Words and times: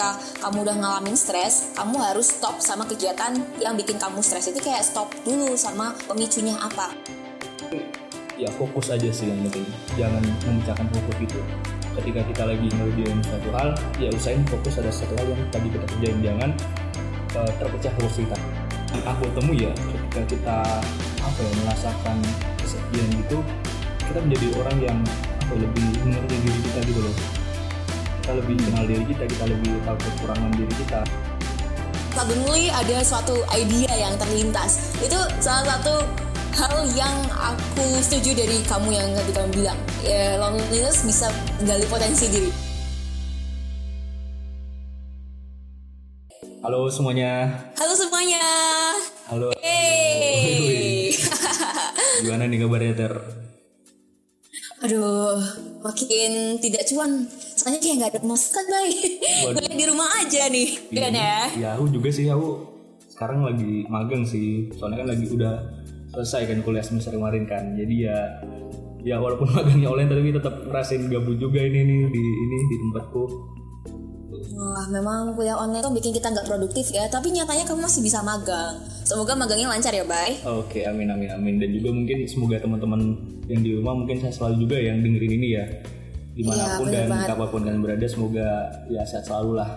ketika 0.00 0.16
kamu 0.40 0.64
udah 0.64 0.76
ngalamin 0.80 1.12
stres 1.12 1.76
kamu 1.76 2.00
harus 2.00 2.32
stop 2.32 2.56
sama 2.64 2.88
kegiatan 2.88 3.36
yang 3.60 3.76
bikin 3.76 4.00
kamu 4.00 4.24
stres. 4.24 4.48
Itu 4.48 4.56
kayak 4.64 4.80
stop 4.80 5.12
dulu 5.28 5.52
sama 5.60 5.92
pemicunya 6.08 6.56
apa. 6.56 6.96
Ya 8.40 8.48
fokus 8.56 8.88
aja 8.88 9.12
sih 9.12 9.28
yang 9.28 9.44
penting. 9.44 9.68
Jangan 10.00 10.24
memecahkan 10.48 10.88
fokus 10.88 11.16
gitu 11.20 11.40
ketika 12.00 12.24
kita 12.32 12.42
lagi 12.48 12.64
ngerjain 12.70 13.18
suatu 13.20 13.48
hal 13.52 13.68
ya 14.00 14.08
usahain 14.14 14.40
fokus 14.48 14.78
ada 14.80 14.88
satu 14.88 15.12
hal 15.20 15.36
yang 15.36 15.42
tadi 15.52 15.68
kita 15.68 15.84
kerjain. 15.84 16.18
Jangan 16.24 16.50
uh, 17.36 17.50
terpecah 17.60 17.92
fokus 18.00 18.24
kita. 18.24 18.36
Aku 19.04 19.28
temu 19.36 19.52
ya 19.52 19.68
ketika 19.76 20.22
kita 20.32 20.58
apa 21.20 21.40
ya 21.44 21.52
merasakan 21.60 22.16
kesepian 22.56 23.06
gitu 23.20 23.44
kita 24.08 24.18
menjadi 24.24 24.46
orang 24.64 24.76
yang 24.80 24.98
apa 25.44 25.54
lebih 25.60 25.88
mengerti 26.08 26.36
diri 26.40 26.60
kita 26.72 26.80
gitu 26.88 27.00
loh 27.04 27.39
kita 28.30 28.46
lebih 28.46 28.62
kenal 28.62 28.84
diri 28.86 29.04
kita 29.10 29.24
kita 29.26 29.44
lebih 29.50 29.72
tahu 29.82 29.98
kekurangan 30.06 30.50
diri 30.54 30.74
kita. 30.86 31.02
Suddenly 32.14 32.70
ada 32.70 32.96
suatu 33.02 33.42
idea 33.50 33.90
yang 33.90 34.14
terlintas. 34.22 34.94
Itu 35.02 35.18
salah 35.42 35.66
satu 35.66 36.06
hal 36.54 36.86
yang 36.94 37.26
aku 37.34 37.82
setuju 37.98 38.38
dari 38.38 38.62
kamu 38.70 38.94
yang 38.94 39.10
tadi 39.18 39.34
kamu 39.34 39.50
bilang. 39.50 39.74
Ya 40.06 40.38
loneliness 40.38 41.02
bisa 41.02 41.26
gali 41.66 41.82
potensi 41.90 42.30
diri. 42.30 42.50
Halo 46.62 46.86
semuanya. 46.86 47.50
Halo 47.82 47.98
semuanya. 47.98 48.46
Halo. 49.26 49.50
Hey. 49.58 51.18
gimana 52.22 52.46
nih 52.46 52.62
kabarnya 52.62 52.94
ter? 52.94 53.14
Aduh 54.86 55.42
makin 55.82 56.62
tidak 56.62 56.86
cuan 56.86 57.26
soalnya 57.60 57.80
kayak 57.84 57.96
nggak 58.00 58.10
ada 58.16 58.20
masukan 58.24 58.64
baik 58.64 58.98
gue 59.52 59.76
di 59.84 59.84
rumah 59.84 60.08
aja 60.16 60.48
nih 60.48 60.68
iya, 60.88 61.00
kan 61.04 61.12
ya 61.12 61.36
ya 61.60 61.68
aku 61.76 61.92
juga 61.92 62.08
sih 62.08 62.24
aku 62.32 62.48
sekarang 63.12 63.44
lagi 63.44 63.84
magang 63.92 64.24
sih 64.24 64.72
soalnya 64.80 65.04
kan 65.04 65.08
lagi 65.12 65.28
udah 65.28 65.54
selesai 66.16 66.48
kan 66.48 66.58
kuliah 66.64 66.80
semester 66.80 67.12
kemarin 67.12 67.44
kan 67.44 67.76
jadi 67.76 67.94
ya 68.08 68.18
ya 69.04 69.16
walaupun 69.20 69.44
magangnya 69.60 69.92
online 69.92 70.08
tapi 70.08 70.32
tetap 70.32 70.54
ngerasain 70.64 71.04
gabut 71.12 71.36
juga 71.36 71.60
ini 71.60 71.84
nih 71.84 72.00
di 72.08 72.24
ini 72.24 72.56
di 72.72 72.76
tempatku 72.88 73.24
Wah, 74.60 74.86
memang 74.92 75.32
kuliah 75.36 75.56
online 75.56 75.80
tuh 75.80 75.92
bikin 75.94 76.12
kita 76.12 76.28
nggak 76.32 76.44
produktif 76.44 76.92
ya. 76.92 77.08
Tapi 77.08 77.32
nyatanya 77.32 77.64
kamu 77.64 77.80
masih 77.80 78.04
bisa 78.04 78.20
magang. 78.20 78.76
Semoga 79.08 79.32
magangnya 79.32 79.72
lancar 79.72 79.88
ya, 79.88 80.04
Bay. 80.04 80.36
Oke, 80.44 80.84
amin 80.84 81.08
amin 81.08 81.32
amin. 81.32 81.54
Dan 81.56 81.72
juga 81.76 81.88
mungkin 81.96 82.28
semoga 82.28 82.60
teman-teman 82.60 83.00
yang 83.48 83.60
di 83.64 83.72
rumah 83.80 83.96
mungkin 83.96 84.20
saya 84.20 84.32
selalu 84.36 84.68
juga 84.68 84.76
yang 84.76 85.00
dengerin 85.00 85.32
ini 85.32 85.48
ya. 85.56 85.64
Di 86.30 86.42
mana 86.42 86.78
pun 86.78 86.86
Iya, 86.86 86.86
bener 86.86 86.94
dan 86.96 87.10
banget. 87.10 87.28
kapan 87.28 87.48
pun 87.48 87.60
kalian 87.62 87.82
berada, 87.82 88.06
semoga 88.06 88.48
ya 88.86 89.02
sehat 89.02 89.24
selalu 89.24 89.50
lah. 89.58 89.70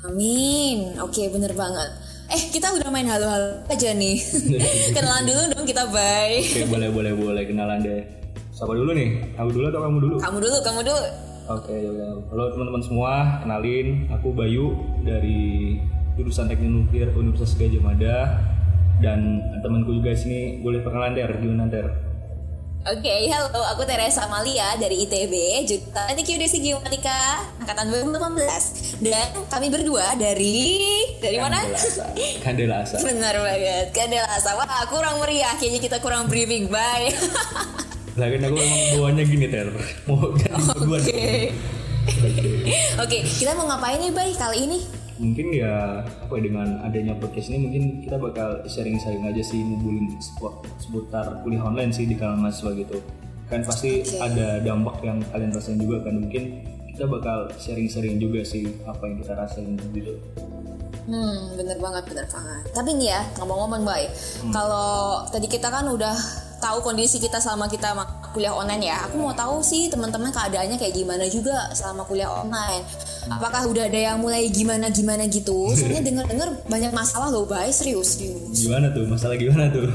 Amin. 0.00 0.96
Oke, 0.98 1.28
bener 1.28 1.52
banget. 1.52 1.90
Eh, 2.30 2.42
kita 2.48 2.72
udah 2.72 2.88
main 2.88 3.04
halo-halo 3.04 3.58
aja 3.66 3.90
nih. 3.92 4.16
Kenalan 4.94 5.26
dulu 5.26 5.42
dong 5.50 5.66
kita, 5.66 5.84
Bay. 5.90 6.40
Oke, 6.40 6.62
boleh 6.64 6.88
boleh 6.88 7.12
boleh 7.12 7.42
kenalan 7.44 7.82
deh. 7.82 8.00
Siapa 8.50 8.70
dulu 8.70 8.94
nih? 8.94 9.34
Aku 9.34 9.50
dulu 9.50 9.66
atau 9.66 9.82
kamu 9.82 9.98
dulu? 9.98 10.14
Kamu 10.18 10.38
dulu, 10.38 10.56
kamu 10.62 10.80
dulu. 10.84 11.04
Oke, 11.50 11.74
yaudah. 11.74 12.10
Halo 12.30 12.44
teman-teman 12.54 12.80
semua, 12.80 13.12
kenalin 13.42 14.06
aku 14.08 14.30
Bayu 14.30 14.78
dari 15.02 15.74
jurusan 16.14 16.46
Teknik 16.46 16.70
Nuklir 16.70 17.10
Universitas 17.10 17.58
Gajah 17.58 17.82
Mada 17.82 18.16
dan 19.02 19.42
temanku 19.58 19.90
juga 19.92 20.14
sini 20.14 20.60
boleh 20.60 20.80
perkenalan 20.80 21.12
Der, 21.12 21.30
gimana 21.34 21.66
Der? 21.66 21.88
Oke, 22.80 23.28
halo. 23.28 23.60
Aku 23.76 23.84
Teresa 23.84 24.24
Amalia 24.24 24.72
dari 24.80 25.04
ITB, 25.04 25.68
jurusan 25.68 26.16
Geodesi 26.24 26.64
Geomatika, 26.64 27.44
angkatan 27.60 27.92
2018. 27.92 29.04
Dan 29.04 29.28
kami 29.52 29.68
berdua 29.68 30.16
dari 30.16 30.88
dari 31.20 31.36
mana? 31.36 31.60
Kandela 32.40 32.80
Asa. 32.80 32.96
Benar 33.04 33.36
banget, 33.44 33.92
Kandela 33.92 34.24
Asa. 34.32 34.56
Wah, 34.56 34.88
kurang 34.88 35.20
meriah. 35.20 35.52
Kayaknya 35.60 35.80
kita 35.84 35.96
kurang 36.00 36.24
briefing. 36.32 36.72
Bye. 36.72 37.12
Lah 38.18 38.32
kan 38.32 38.48
aku 38.48 38.56
emang 38.56 38.82
bawaannya 38.96 39.24
gini 39.28 39.46
Ter, 39.52 39.68
mau 40.08 40.32
jadi. 40.40 40.56
Oke. 40.80 41.24
Oke, 43.04 43.18
kita 43.28 43.52
mau 43.60 43.68
ngapain 43.68 44.00
nih, 44.00 44.08
Bay, 44.08 44.32
kali 44.32 44.64
ini? 44.64 44.99
Mungkin 45.20 45.46
ya 45.52 46.00
apa 46.00 46.32
ya, 46.40 46.42
dengan 46.48 46.80
adanya 46.80 47.12
podcast 47.20 47.52
ini 47.52 47.68
mungkin 47.68 47.82
kita 48.08 48.16
bakal 48.16 48.64
sharing-sharing 48.64 49.20
aja 49.28 49.42
sih 49.44 49.60
ngubulin 49.60 50.16
seputar 50.80 51.44
kuliah 51.44 51.60
online 51.60 51.92
sih 51.92 52.08
di 52.08 52.16
kalangan 52.16 52.48
mahasiswa 52.48 52.72
gitu. 52.72 52.96
Kan 53.52 53.60
pasti 53.68 54.00
Oke. 54.00 54.16
ada 54.16 54.64
dampak 54.64 54.96
yang 55.04 55.20
kalian 55.28 55.52
rasain 55.52 55.76
juga 55.76 56.08
kan 56.08 56.16
mungkin 56.24 56.64
kita 56.96 57.04
bakal 57.04 57.52
sharing-sharing 57.60 58.16
juga 58.16 58.40
sih 58.40 58.64
apa 58.88 59.04
yang 59.04 59.20
kita 59.20 59.32
rasain 59.36 59.76
gitu. 59.92 60.16
Hmm, 61.10 61.56
bener 61.56 61.76
banget, 61.80 62.04
bener 62.12 62.26
banget. 62.28 62.64
Tapi 62.70 62.90
nih 62.94 63.08
ya, 63.10 63.20
ngomong-ngomong, 63.40 63.82
Bay, 63.82 64.06
kalau 64.54 65.24
tadi 65.32 65.48
kita 65.50 65.66
kan 65.72 65.88
udah 65.88 66.14
tahu 66.60 66.84
kondisi 66.84 67.16
kita 67.18 67.40
selama 67.40 67.66
kita 67.66 67.96
kuliah 68.30 68.50
online 68.50 68.84
ya. 68.84 68.96
Aku 69.04 69.18
mau 69.18 69.32
tahu 69.32 69.60
sih 69.60 69.86
teman-teman 69.86 70.28
keadaannya 70.28 70.74
kayak 70.74 70.94
gimana 70.94 71.24
juga 71.26 71.70
selama 71.70 72.02
kuliah 72.02 72.30
online. 72.30 72.82
Apakah 73.26 73.66
udah 73.66 73.84
ada 73.84 74.00
yang 74.06 74.18
mulai 74.18 74.46
gimana-gimana 74.46 75.26
gitu? 75.26 75.68
Soalnya 75.76 76.00
denger-denger 76.00 76.48
banyak 76.66 76.90
masalah 76.90 77.28
loh, 77.28 77.44
Bay, 77.44 77.70
serius, 77.70 78.14
serius. 78.14 78.60
Gimana 78.60 78.90
tuh? 78.90 79.04
Masalah 79.04 79.34
gimana 79.34 79.68
tuh? 79.68 79.88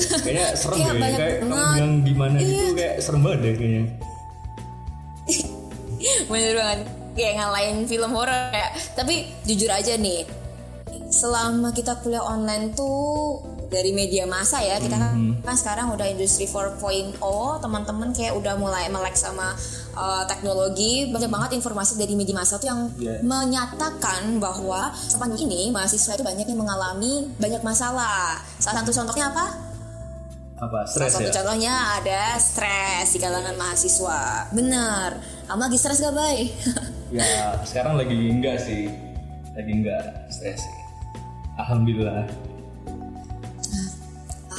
Kayaknya 0.00 0.46
serem 0.54 0.76
Kayak 0.76 0.88
deh, 0.88 0.98
banyak 0.98 1.18
kayak 1.18 1.36
kamu 1.36 1.50
banget. 1.50 1.76
bilang 1.76 1.94
gimana 2.02 2.34
Iya. 2.34 2.48
gitu 2.48 2.72
kayak 2.74 2.94
serem 2.98 3.20
banget 3.20 3.38
deh 3.38 3.54
kayaknya. 3.54 3.82
Bener 6.30 6.54
banget 6.56 6.80
kayak 7.12 7.34
ngalahin 7.36 7.78
film 7.84 8.10
horor 8.10 8.40
ya. 8.50 8.68
Tapi 8.94 9.14
jujur 9.44 9.68
aja 9.68 9.92
nih, 9.94 10.24
selama 11.10 11.68
kita 11.70 12.00
kuliah 12.00 12.22
online 12.22 12.72
tuh 12.72 13.42
dari 13.70 13.90
media 13.90 14.26
massa 14.26 14.58
ya 14.58 14.76
kita 14.76 14.92
kan, 14.92 15.14
Mhm. 15.14 15.40
kan 15.40 15.54
sekarang 15.54 15.86
udah 15.90 16.02
industri 16.04 16.44
4.0 16.44 17.14
teman-teman 17.56 18.10
kayak 18.10 18.34
udah 18.34 18.54
mulai 18.54 18.86
melek 18.86 19.14
sama 19.14 19.54
uh, 19.92 20.26
teknologi 20.26 21.06
banyak 21.06 21.26
banget 21.26 21.50
informasi 21.54 21.94
dari 21.94 22.12
media 22.12 22.34
massa 22.34 22.58
tuh 22.58 22.66
yang 22.66 22.80
Yeah. 22.96 23.22
menyatakan 23.22 24.36
bahwa 24.36 24.90
sepanjang 24.92 25.46
ini 25.46 25.70
mahasiswa 25.70 26.12
itu 26.12 26.20
banyak 26.20 26.44
yang 26.44 26.58
mengalami 26.58 27.30
banyak 27.36 27.62
masalah 27.62 28.42
salah 28.58 28.82
satu 28.82 28.90
contohnya 28.92 29.30
apa 29.30 29.70
Apa? 30.60 30.84
Salah 30.84 31.08
Stres 31.08 31.12
satu 31.16 31.24
ya? 31.24 31.32
contohnya 31.32 31.74
ada 31.96 32.22
stres 32.36 33.06
di 33.08 33.18
kalangan 33.18 33.56
mahasiswa. 33.56 34.44
Bener. 34.52 35.16
Kamu 35.48 35.56
lagi 35.58 35.78
stres 35.80 35.98
gak, 35.98 36.12
Bay? 36.12 36.52
Ya 37.16 37.56
sekarang 37.64 37.96
lagi 37.96 38.12
enggak 38.12 38.60
sih, 38.60 38.92
lagi 39.50 39.72
enggak 39.72 40.28
stres 40.28 40.60
sih. 40.60 40.76
Alhamdulillah. 41.56 42.28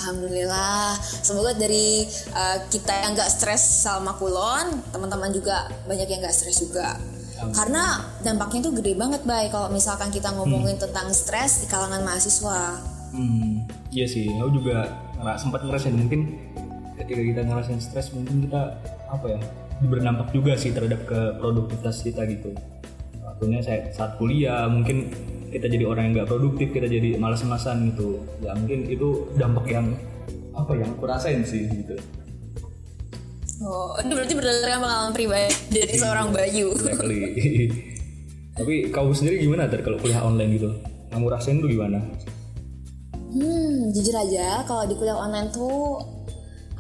Alhamdulillah. 0.02 0.98
Semoga 1.00 1.54
dari 1.54 2.10
uh, 2.34 2.58
kita 2.74 3.06
yang 3.06 3.14
gak 3.14 3.30
stres 3.30 3.62
sama 3.62 4.18
kulon, 4.18 4.82
teman-teman 4.90 5.30
juga 5.30 5.70
banyak 5.86 6.10
yang 6.10 6.26
gak 6.26 6.34
stres 6.34 6.58
juga. 6.58 6.98
Karena 7.42 8.06
dampaknya 8.22 8.70
tuh 8.70 8.74
gede 8.78 8.94
banget, 8.94 9.22
Bay. 9.26 9.50
Kalau 9.50 9.70
misalkan 9.74 10.14
kita 10.14 10.30
ngomongin 10.34 10.78
tentang 10.78 11.10
stres 11.10 11.66
di 11.66 11.68
kalangan 11.70 12.06
mahasiswa. 12.06 12.78
Hmm, 13.14 13.66
iya 13.90 14.06
sih. 14.06 14.30
Aku 14.38 14.62
juga 14.62 14.86
ngera- 15.18 15.42
sempat 15.42 15.66
ngerasain 15.66 15.98
mungkin 15.98 16.38
ketika 17.02 17.22
kita 17.22 17.42
ngerasain 17.50 17.82
stres 17.82 18.14
mungkin 18.14 18.46
kita 18.46 18.78
apa 19.10 19.26
ya 19.26 19.40
berdampak 19.82 20.30
juga 20.30 20.54
sih 20.54 20.70
terhadap 20.70 21.02
ke 21.10 21.20
produktivitas 21.42 22.06
kita 22.06 22.30
gitu. 22.30 22.54
Waktunya 23.26 23.58
saya 23.66 23.90
saat 23.90 24.22
kuliah 24.22 24.70
mungkin 24.70 25.10
kita 25.52 25.68
jadi 25.68 25.84
orang 25.84 26.10
yang 26.10 26.14
nggak 26.24 26.30
produktif, 26.32 26.72
kita 26.72 26.88
jadi 26.88 27.20
malas-malasan 27.20 27.92
gitu. 27.92 28.24
Ya 28.40 28.56
mungkin 28.56 28.88
itu 28.88 29.28
dampak 29.36 29.68
yang 29.68 29.94
apa 30.56 30.72
yang 30.80 30.90
aku 30.96 31.04
rasain 31.04 31.44
sih 31.44 31.68
gitu. 31.68 32.00
Oh, 33.62 33.94
itu 34.02 34.10
berarti 34.18 34.34
berdasarkan 34.34 34.80
pengalaman 34.82 35.14
pribadi 35.14 35.54
dari 35.70 35.94
seorang 35.94 36.34
Bayu. 36.34 36.74
Exactly. 36.74 37.22
Tapi 38.58 38.74
kau 38.90 39.14
sendiri 39.14 39.44
gimana 39.46 39.70
ter 39.70 39.86
kalau 39.86 40.02
kuliah 40.02 40.26
online 40.26 40.58
gitu? 40.58 40.70
Kamu 41.14 41.30
rasain 41.30 41.62
tuh 41.62 41.70
gimana? 41.70 42.02
Hmm, 43.32 43.94
jujur 43.94 44.16
aja 44.18 44.66
kalau 44.66 44.84
di 44.90 44.96
kuliah 44.98 45.16
online 45.16 45.54
tuh 45.54 46.02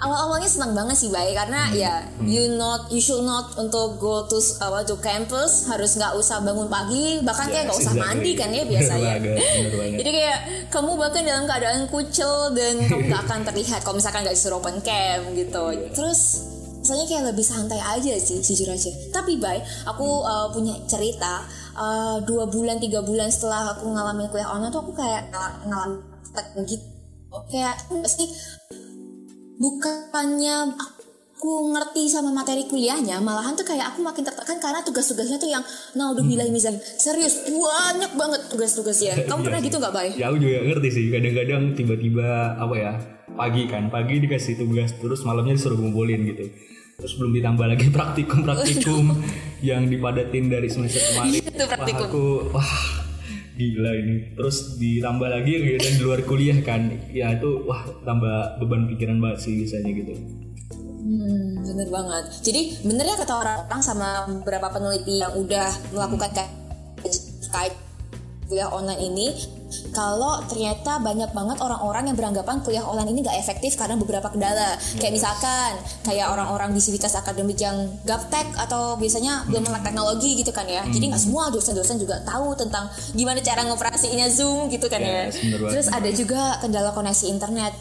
awal-awalnya 0.01 0.49
senang 0.49 0.73
banget 0.73 0.97
sih 0.97 1.07
baik 1.07 1.37
karena 1.37 1.69
ya 1.71 1.93
you 2.25 2.57
not 2.57 2.89
you 2.89 2.97
should 2.97 3.21
not 3.21 3.53
untuk 3.53 4.01
go 4.01 4.25
to 4.25 4.35
apa 4.57 4.81
to 4.81 4.97
campus 4.97 5.69
harus 5.69 5.93
nggak 5.93 6.17
usah 6.17 6.41
bangun 6.41 6.65
pagi 6.65 7.21
bahkan 7.21 7.45
kayak 7.45 7.69
nggak 7.69 7.77
usah 7.77 7.93
Exactly. 7.93 8.09
mandi 8.09 8.31
kan 8.33 8.49
ya 8.49 8.63
Bener 8.65 8.71
biasanya. 8.73 9.13
banget, 9.13 9.21
bener 9.37 9.73
banget. 9.77 9.97
Jadi 10.01 10.09
kayak 10.11 10.39
kamu 10.67 10.91
bahkan 10.97 11.21
dalam 11.21 11.43
keadaan 11.45 11.81
kucel 11.85 12.33
dan 12.51 12.73
kamu 12.81 13.03
nggak 13.07 13.23
akan 13.23 13.39
terlihat 13.45 13.79
kalau 13.81 13.95
misalkan 13.95 14.19
nggak 14.25 14.33
disuruh 14.33 14.57
open 14.57 14.77
cam 14.81 15.21
gitu. 15.31 15.63
Terus 15.93 16.21
rasanya 16.81 17.05
kayak 17.05 17.23
lebih 17.29 17.45
santai 17.45 17.77
aja 17.77 18.13
sih 18.17 18.41
jujur 18.41 18.73
aja. 18.73 18.89
Tapi 19.13 19.37
bay, 19.37 19.61
aku 19.85 20.25
uh, 20.25 20.49
punya 20.49 20.81
cerita 20.89 21.45
uh, 21.77 22.17
dua 22.25 22.49
bulan 22.49 22.81
tiga 22.81 23.05
bulan 23.05 23.29
setelah 23.29 23.77
aku 23.77 23.85
ngalamin 23.85 24.25
kuliah 24.27 24.49
online 24.49 24.73
tuh 24.73 24.81
aku 24.81 24.97
kayak 24.97 25.29
ngal- 25.29 25.61
ngalamin 25.69 26.01
gitu. 26.65 26.89
Kayak 27.47 27.77
sih 28.09 28.27
bukannya 29.61 30.73
aku 31.41 31.73
ngerti 31.73 32.05
sama 32.05 32.29
materi 32.33 32.69
kuliahnya 32.69 33.17
malahan 33.21 33.57
tuh 33.57 33.65
kayak 33.65 33.93
aku 33.93 34.05
makin 34.05 34.21
tertekan 34.21 34.61
karena 34.61 34.81
tugas-tugasnya 34.85 35.41
tuh 35.41 35.49
yang 35.49 35.65
udah 36.13 36.21
bilang 36.21 36.49
mizan 36.53 36.77
serius 36.97 37.45
banyak 37.49 38.13
banget 38.13 38.41
tugas-tugasnya 38.49 39.21
kamu 39.29 39.49
pernah 39.49 39.61
Iya 39.61 39.65
gitu 39.69 39.77
sih. 39.77 39.81
nggak 39.81 39.93
bay 39.93 40.09
Ya 40.17 40.25
aku 40.29 40.37
juga 40.37 40.57
ngerti 40.69 40.89
sih. 40.93 41.05
Kadang-kadang 41.09 41.61
tiba-tiba 41.73 42.57
apa 42.57 42.75
ya 42.77 42.93
pagi 43.33 43.63
kan 43.65 43.89
pagi 43.89 44.21
dikasih 44.21 44.53
tugas 44.61 44.93
terus 45.01 45.25
malamnya 45.25 45.57
disuruh 45.57 45.77
ngumpulin 45.81 46.29
gitu. 46.29 46.45
Terus 47.01 47.13
belum 47.17 47.31
ditambah 47.41 47.65
lagi 47.65 47.89
praktikum-praktikum 47.97 49.05
yang 49.65 49.89
dipadatin 49.89 50.45
dari 50.45 50.69
semester 50.69 51.01
kemarin. 51.01 51.41
Itu 51.41 51.65
praktikum. 51.65 52.05
Wah, 52.05 52.09
aku 52.09 52.23
wah 52.53 52.73
gila 53.77 53.91
ini. 53.93 54.15
Terus 54.33 54.81
ditambah 54.81 55.29
lagi 55.29 55.51
kegiatan 55.61 55.93
di 55.99 56.01
luar 56.01 56.21
kuliah 56.25 56.57
kan. 56.65 56.89
Ya 57.13 57.37
itu 57.37 57.65
wah 57.69 57.85
tambah 58.01 58.57
beban 58.57 58.89
pikiran 58.89 59.21
banget 59.21 59.45
sih 59.45 59.53
biasanya 59.61 59.91
gitu. 59.93 60.13
Hmm, 61.01 61.61
bener 61.61 61.87
banget. 61.89 62.25
Jadi 62.41 62.61
bener 62.85 63.05
ya 63.05 63.15
kata 63.17 63.33
orang-orang 63.33 63.81
sama 63.81 64.25
beberapa 64.29 64.69
peneliti 64.73 65.21
yang 65.21 65.33
udah 65.37 65.69
melakukan 65.93 66.29
kayak 66.33 67.75
kuliah 68.47 68.69
online 68.69 69.01
ini, 69.01 69.27
kalau 69.95 70.43
ternyata 70.47 70.99
banyak 70.99 71.31
banget 71.31 71.57
orang-orang 71.63 72.11
yang 72.11 72.17
beranggapan 72.17 72.59
kuliah 72.63 72.83
online 72.83 73.15
ini 73.15 73.19
gak 73.23 73.37
efektif 73.39 73.79
karena 73.79 73.95
beberapa 73.95 74.27
kendala. 74.27 74.75
Kayak 74.99 75.13
misalkan 75.15 75.71
kayak 76.03 76.27
orang-orang 76.31 76.75
di 76.75 76.81
sivitas 76.83 77.15
akademik 77.15 77.59
yang 77.59 77.87
gaptek 78.03 78.47
atau 78.55 78.99
biasanya 78.99 79.47
belum 79.47 79.67
melek 79.67 79.83
teknologi 79.87 80.39
gitu 80.39 80.51
kan 80.51 80.67
ya. 80.67 80.83
Jadi 80.87 81.11
nggak 81.11 81.21
semua 81.21 81.47
dosen-dosen 81.49 81.97
juga 81.99 82.19
tahu 82.27 82.55
tentang 82.55 82.91
gimana 83.15 83.39
cara 83.39 83.63
ngoperasinya 83.67 84.27
Zoom 84.27 84.67
gitu 84.67 84.91
kan 84.91 84.99
ya. 84.99 85.27
Yes, 85.31 85.39
banget. 85.39 85.69
Terus 85.71 85.87
ada 85.91 86.09
juga 86.11 86.41
kendala 86.59 86.91
koneksi 86.91 87.27
internet 87.31 87.73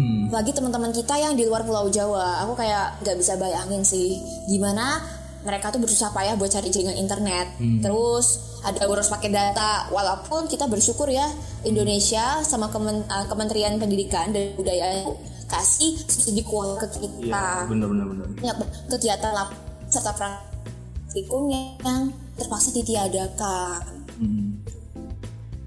Hmm. 0.00 0.32
lagi 0.32 0.56
teman-teman 0.56 0.96
kita 0.96 1.12
yang 1.20 1.36
di 1.36 1.44
luar 1.44 1.60
Pulau 1.60 1.84
Jawa, 1.92 2.40
aku 2.40 2.56
kayak 2.56 3.04
nggak 3.04 3.20
bisa 3.20 3.36
bayangin 3.36 3.84
sih 3.84 4.16
gimana 4.48 4.96
mereka 5.44 5.68
tuh 5.68 5.80
bersusah 5.80 6.08
payah 6.12 6.40
buat 6.40 6.48
cari 6.52 6.68
jaringan 6.72 6.96
internet. 7.00 7.52
Terus 7.80 8.49
ada 8.64 8.82
urus 8.88 9.08
pakai 9.08 9.30
data. 9.32 9.88
Walaupun 9.88 10.48
kita 10.48 10.68
bersyukur 10.68 11.08
ya 11.08 11.26
Indonesia 11.64 12.40
sama 12.44 12.68
Kemen- 12.68 13.06
uh, 13.08 13.26
Kementerian 13.26 13.76
Pendidikan 13.80 14.32
dan 14.32 14.52
Budaya 14.56 15.04
kasih 15.50 15.98
subsidi 16.06 16.46
kuota 16.46 16.86
ke 16.86 17.02
kita. 17.02 17.26
Iya, 17.26 17.66
bener-bener 17.66 18.06
bener. 18.06 18.26
Banyak 18.38 18.56
kegiatan 18.86 19.32
lap 19.34 19.50
serta 19.90 20.14
praktikum 20.14 21.50
yang 21.50 22.14
terpaksa 22.38 22.70
ditiadakan. 22.70 23.82
Hmm. 24.20 24.62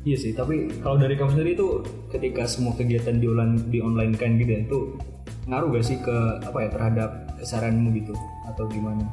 Iya 0.04 0.18
sih, 0.20 0.32
tapi 0.36 0.68
kalau 0.84 1.00
dari 1.00 1.16
kamu 1.16 1.32
sendiri 1.32 1.52
itu 1.56 1.80
ketika 2.12 2.44
semua 2.44 2.76
kegiatan 2.76 3.24
di 3.24 3.28
online 3.28 3.56
di 3.72 3.80
online 3.80 4.14
kan 4.20 4.36
gitu 4.36 4.52
ya, 4.52 4.60
itu 4.68 4.80
ngaruh 5.48 5.72
gak 5.76 5.86
sih 5.88 5.98
ke 6.00 6.18
apa 6.44 6.58
ya 6.60 6.70
terhadap 6.72 7.10
keseharianmu 7.40 7.92
gitu 7.96 8.12
atau 8.52 8.68
gimana? 8.68 9.04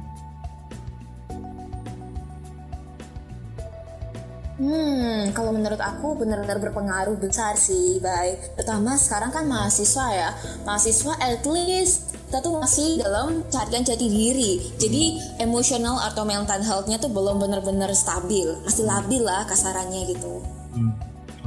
Hmm, 4.60 5.32
kalau 5.32 5.56
menurut 5.56 5.80
aku 5.80 6.20
benar-benar 6.20 6.60
berpengaruh 6.60 7.16
besar 7.16 7.56
sih, 7.56 7.96
baik. 7.96 8.60
Pertama 8.60 8.92
sekarang 8.92 9.32
kan 9.32 9.48
mahasiswa 9.48 10.06
ya, 10.12 10.30
mahasiswa 10.68 11.16
at 11.16 11.40
least 11.48 12.12
kita 12.28 12.44
tuh 12.44 12.60
masih 12.60 13.00
dalam 13.00 13.40
carian 13.48 13.80
jati 13.80 14.04
diri. 14.04 14.60
Jadi 14.76 15.16
emosional 15.40 15.96
atau 16.12 16.28
mental 16.28 16.60
health-nya 16.60 17.00
tuh 17.00 17.08
belum 17.08 17.40
benar-benar 17.40 17.88
stabil, 17.96 18.52
masih 18.60 18.84
labil 18.84 19.24
lah 19.24 19.48
kasarannya 19.48 20.12
gitu. 20.12 20.44
Hmm. 20.76 20.92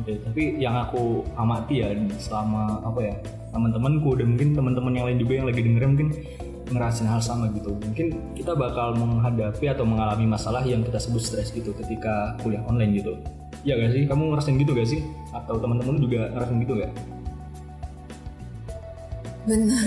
Oke, 0.01 0.17
tapi 0.25 0.57
yang 0.57 0.73
aku 0.73 1.21
amati 1.37 1.85
ya 1.85 1.93
selama 2.17 2.81
apa 2.81 2.99
ya 2.99 3.15
teman-temanku 3.53 4.17
dan 4.17 4.33
mungkin 4.33 4.57
teman-teman 4.57 4.91
yang 4.97 5.05
lain 5.05 5.19
juga 5.21 5.33
yang 5.37 5.47
lagi 5.47 5.61
dengerin 5.61 5.89
mungkin 5.93 6.09
ngerasain 6.73 7.05
hal 7.07 7.21
sama 7.21 7.47
gitu. 7.53 7.77
Mungkin 7.77 8.33
kita 8.33 8.57
bakal 8.57 8.97
menghadapi 8.97 9.69
atau 9.69 9.85
mengalami 9.85 10.25
masalah 10.25 10.65
yang 10.65 10.81
kita 10.81 10.97
sebut 10.97 11.21
stres 11.21 11.53
gitu 11.53 11.71
ketika 11.77 12.33
kuliah 12.41 12.65
online 12.65 12.97
gitu. 12.97 13.13
Iya 13.63 13.79
gak 13.79 13.91
sih? 13.95 14.03
Kamu 14.09 14.33
ngerasain 14.33 14.57
gitu 14.59 14.71
gak 14.75 14.89
sih? 14.89 14.99
Atau 15.31 15.61
teman-teman 15.61 16.01
juga 16.01 16.27
ngerasain 16.33 16.59
gitu 16.65 16.73
gak? 16.81 16.91
Bener, 19.43 19.85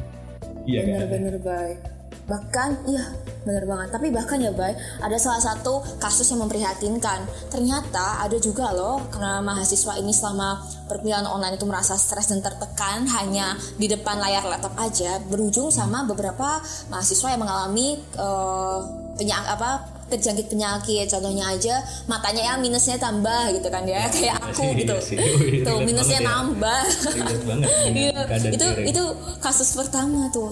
Iya 0.68 0.80
kan? 0.84 0.88
bener-bener 1.08 1.36
baik. 1.40 1.78
Bahkan, 2.28 2.68
iya 2.86 3.04
bener 3.48 3.64
banget. 3.64 3.88
Tapi 3.88 4.12
bahkan 4.12 4.36
ya 4.36 4.52
baik, 4.52 4.76
ada 5.00 5.16
salah 5.16 5.40
satu 5.40 5.80
kasus 5.96 6.28
yang 6.28 6.44
memprihatinkan. 6.44 7.24
Ternyata 7.48 8.20
ada 8.20 8.36
juga 8.36 8.76
loh, 8.76 9.08
karena 9.08 9.40
mahasiswa 9.40 9.96
ini 9.96 10.12
selama 10.12 10.60
perkuliahan 10.86 11.24
online 11.24 11.56
itu 11.56 11.64
merasa 11.64 11.96
stres 11.96 12.28
dan 12.28 12.44
tertekan 12.44 13.08
hanya 13.08 13.56
di 13.80 13.88
depan 13.88 14.20
layar 14.20 14.44
laptop 14.44 14.76
aja, 14.76 15.16
berujung 15.32 15.72
sama 15.72 16.04
beberapa 16.04 16.60
mahasiswa 16.92 17.32
yang 17.32 17.40
mengalami 17.40 17.96
eh, 17.96 18.78
penyak 19.16 19.42
apa 19.48 19.97
terjangkit 20.08 20.48
penyakit 20.48 21.06
contohnya 21.08 21.44
aja 21.52 21.74
matanya 22.08 22.42
ya 22.48 22.54
minusnya 22.56 22.96
tambah 22.96 23.52
gitu 23.52 23.68
kan 23.68 23.84
ya 23.84 24.08
kayak 24.08 24.36
aku 24.40 24.68
Iya 24.68 24.74
gitu 24.84 24.96
iya, 25.14 25.62
tuh 25.64 25.78
minusnya 25.84 26.20
banget 26.20 26.26
ya. 26.26 26.28
nambah 26.28 26.82
Iya, 27.98 28.20
itu 28.52 28.66
itu 28.94 29.04
kasus 29.40 29.74
pertama 29.74 30.28
tuh. 30.30 30.50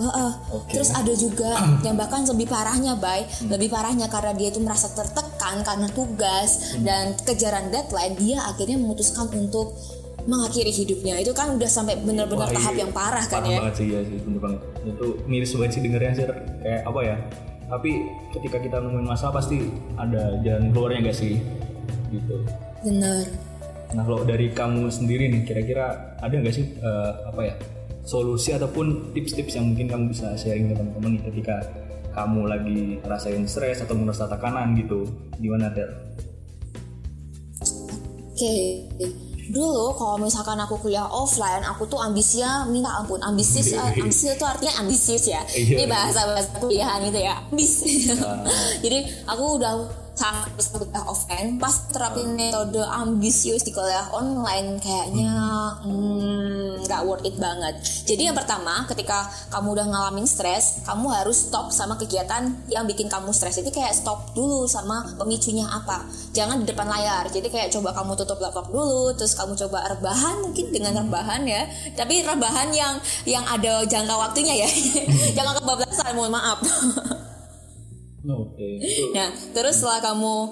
Oke. 0.52 0.76
Terus 0.76 0.90
ada 0.92 1.12
juga 1.12 1.50
yang 1.86 1.96
bahkan 1.98 2.24
lebih 2.26 2.48
parahnya, 2.48 2.96
bay, 2.98 3.26
lebih 3.46 3.68
parahnya 3.70 4.08
karena 4.10 4.32
dia 4.34 4.48
itu 4.50 4.60
merasa 4.62 4.90
tertekan 4.92 5.62
karena 5.62 5.88
tugas 5.92 6.76
dan 6.82 7.14
kejaran 7.22 7.68
deadline, 7.70 8.14
dia 8.18 8.42
akhirnya 8.46 8.76
memutuskan 8.80 9.28
untuk 9.36 9.76
mengakhiri 10.26 10.74
hidupnya. 10.74 11.22
Itu 11.22 11.32
kan 11.36 11.54
udah 11.54 11.70
sampai 11.70 12.02
benar-benar 12.02 12.50
tahap 12.50 12.74
iya. 12.74 12.82
yang 12.82 12.90
parah 12.90 13.24
kan 13.30 13.42
Parah 13.42 13.50
ya. 13.52 13.58
banget 13.62 13.74
sih 13.78 13.86
ya 13.94 14.00
sih 14.02 14.18
bener 14.26 14.40
banget 14.42 14.60
itu 14.86 15.06
miris 15.30 15.50
banget 15.54 15.70
sih 15.70 15.80
dengernya 15.86 16.12
sih 16.18 16.24
kayak 16.62 16.82
apa 16.82 17.00
ya 17.06 17.16
tapi 17.66 18.10
ketika 18.30 18.62
kita 18.62 18.76
nemuin 18.78 19.06
masalah 19.06 19.42
pasti 19.42 19.66
ada 19.98 20.38
jalan 20.42 20.70
keluarnya 20.70 21.10
gak 21.10 21.18
sih 21.18 21.42
gitu 22.14 22.46
Bener. 22.86 23.26
nah 23.94 24.02
kalau 24.06 24.22
dari 24.22 24.54
kamu 24.54 24.86
sendiri 24.90 25.30
nih 25.30 25.42
kira-kira 25.42 26.16
ada 26.22 26.34
nggak 26.34 26.54
sih 26.54 26.66
eh, 26.78 27.12
apa 27.26 27.40
ya 27.42 27.54
solusi 28.06 28.54
ataupun 28.54 29.10
tips-tips 29.10 29.58
yang 29.58 29.74
mungkin 29.74 29.86
kamu 29.90 30.04
bisa 30.14 30.38
sharing 30.38 30.70
ke 30.70 30.74
teman-teman 30.78 31.18
nih 31.18 31.22
ketika 31.26 31.56
kamu 32.14 32.40
lagi 32.48 32.80
rasain 33.04 33.44
stres 33.44 33.82
atau 33.82 33.98
merasa 33.98 34.30
tekanan 34.30 34.78
gitu 34.78 35.04
gimana 35.42 35.68
Ter? 35.74 35.90
Oke, 38.36 38.84
dulu 39.50 39.94
kalau 39.98 40.16
misalkan 40.18 40.58
aku 40.58 40.78
kuliah 40.80 41.06
offline, 41.06 41.62
aku 41.66 41.86
tuh 41.86 42.00
ambisinya 42.00 42.66
minta 42.66 42.90
ampun, 42.96 43.20
ambisius, 43.22 43.74
eh, 43.74 43.82
ambisius 44.02 44.38
itu 44.38 44.46
artinya 44.46 44.74
ambisius 44.82 45.24
ya. 45.26 45.42
Iya. 45.52 45.74
Ini 45.80 45.84
bahasa 45.90 46.26
bahasa 46.26 46.48
kuliahan 46.58 47.02
itu 47.06 47.20
ya, 47.20 47.34
ambis. 47.50 47.72
Jadi 48.84 48.98
aku 49.26 49.44
udah 49.58 50.05
sangat 50.16 50.48
bisa 50.56 50.80
kuliah 50.80 51.04
offline, 51.04 51.60
pas 51.60 51.76
terapin 51.92 52.32
metode 52.32 52.80
ambisius 52.80 53.60
di 53.60 53.70
kuliah 53.70 54.08
online 54.16 54.80
kayaknya 54.80 55.32
hmm, 55.84 56.80
nggak 56.88 57.00
worth 57.04 57.28
it 57.28 57.36
banget. 57.36 57.76
Jadi 58.08 58.32
yang 58.32 58.36
pertama, 58.36 58.88
ketika 58.88 59.28
kamu 59.52 59.76
udah 59.76 59.86
ngalamin 59.92 60.24
stres, 60.24 60.80
kamu 60.88 61.12
harus 61.12 61.52
stop 61.52 61.68
sama 61.68 62.00
kegiatan 62.00 62.48
yang 62.72 62.88
bikin 62.88 63.12
kamu 63.12 63.28
stres. 63.36 63.60
Jadi 63.60 63.68
kayak 63.68 63.92
stop 63.92 64.32
dulu 64.32 64.64
sama 64.64 65.04
pemicunya 65.20 65.68
apa. 65.68 66.08
Jangan 66.32 66.64
di 66.64 66.66
depan 66.72 66.88
layar. 66.88 67.28
Jadi 67.28 67.52
kayak 67.52 67.68
coba 67.76 67.92
kamu 67.92 68.16
tutup 68.16 68.40
laptop 68.40 68.72
dulu, 68.72 69.12
terus 69.12 69.36
kamu 69.36 69.52
coba 69.68 69.84
rebahan 69.92 70.40
mungkin 70.40 70.72
dengan 70.72 71.04
rebahan 71.04 71.44
ya. 71.44 71.68
Tapi 71.92 72.24
rebahan 72.24 72.72
yang 72.72 72.96
yang 73.28 73.44
ada 73.44 73.84
jangka 73.84 74.16
waktunya 74.16 74.64
ya. 74.64 74.68
Jangan 75.36 75.60
kebablasan, 75.60 76.16
mohon 76.16 76.32
maaf. 76.32 76.64
Oke 78.26 78.82
itu 78.82 79.14
Nah, 79.14 79.30
terus 79.54 79.78
setelah 79.78 80.02
kamu 80.02 80.50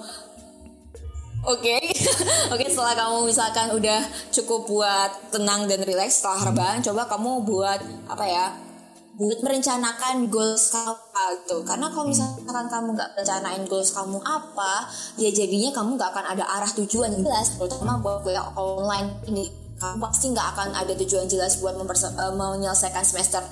Oke, 1.45 1.77
oke 2.53 2.65
setelah 2.65 2.97
kamu 2.97 3.29
misalkan 3.29 3.69
udah 3.69 4.01
cukup 4.33 4.65
buat 4.65 5.29
tenang 5.29 5.69
dan 5.69 5.85
rileks 5.85 6.17
setelah 6.17 6.49
rebahan, 6.49 6.81
coba 6.81 7.05
kamu 7.05 7.45
buat 7.45 7.79
apa 8.09 8.25
ya? 8.25 8.45
Buat 9.13 9.45
merencanakan 9.45 10.25
goals 10.33 10.73
kamu 10.73 10.97
gitu. 11.45 11.57
Karena 11.61 11.93
kalau 11.93 12.09
misalkan 12.09 12.65
kamu 12.65 12.97
nggak 12.97 13.09
rencanain 13.21 13.63
goals 13.69 13.93
kamu 13.93 14.17
apa, 14.25 14.89
ya 15.21 15.29
jadinya 15.29 15.69
kamu 15.69 16.01
nggak 16.01 16.09
akan 16.17 16.25
ada 16.33 16.45
arah 16.49 16.71
tujuan 16.81 17.13
yang 17.13 17.21
jelas. 17.21 17.53
Terutama 17.61 18.01
buat 18.01 18.25
kuliah 18.25 18.49
online 18.57 19.21
ini, 19.29 19.45
kamu 19.77 20.01
pasti 20.01 20.33
nggak 20.33 20.47
akan 20.57 20.69
ada 20.73 20.97
tujuan 20.97 21.29
jelas 21.29 21.61
buat 21.61 21.77
memperse- 21.77 22.09
eh, 22.09 22.33
menyelesaikan 22.33 23.05
semester 23.05 23.45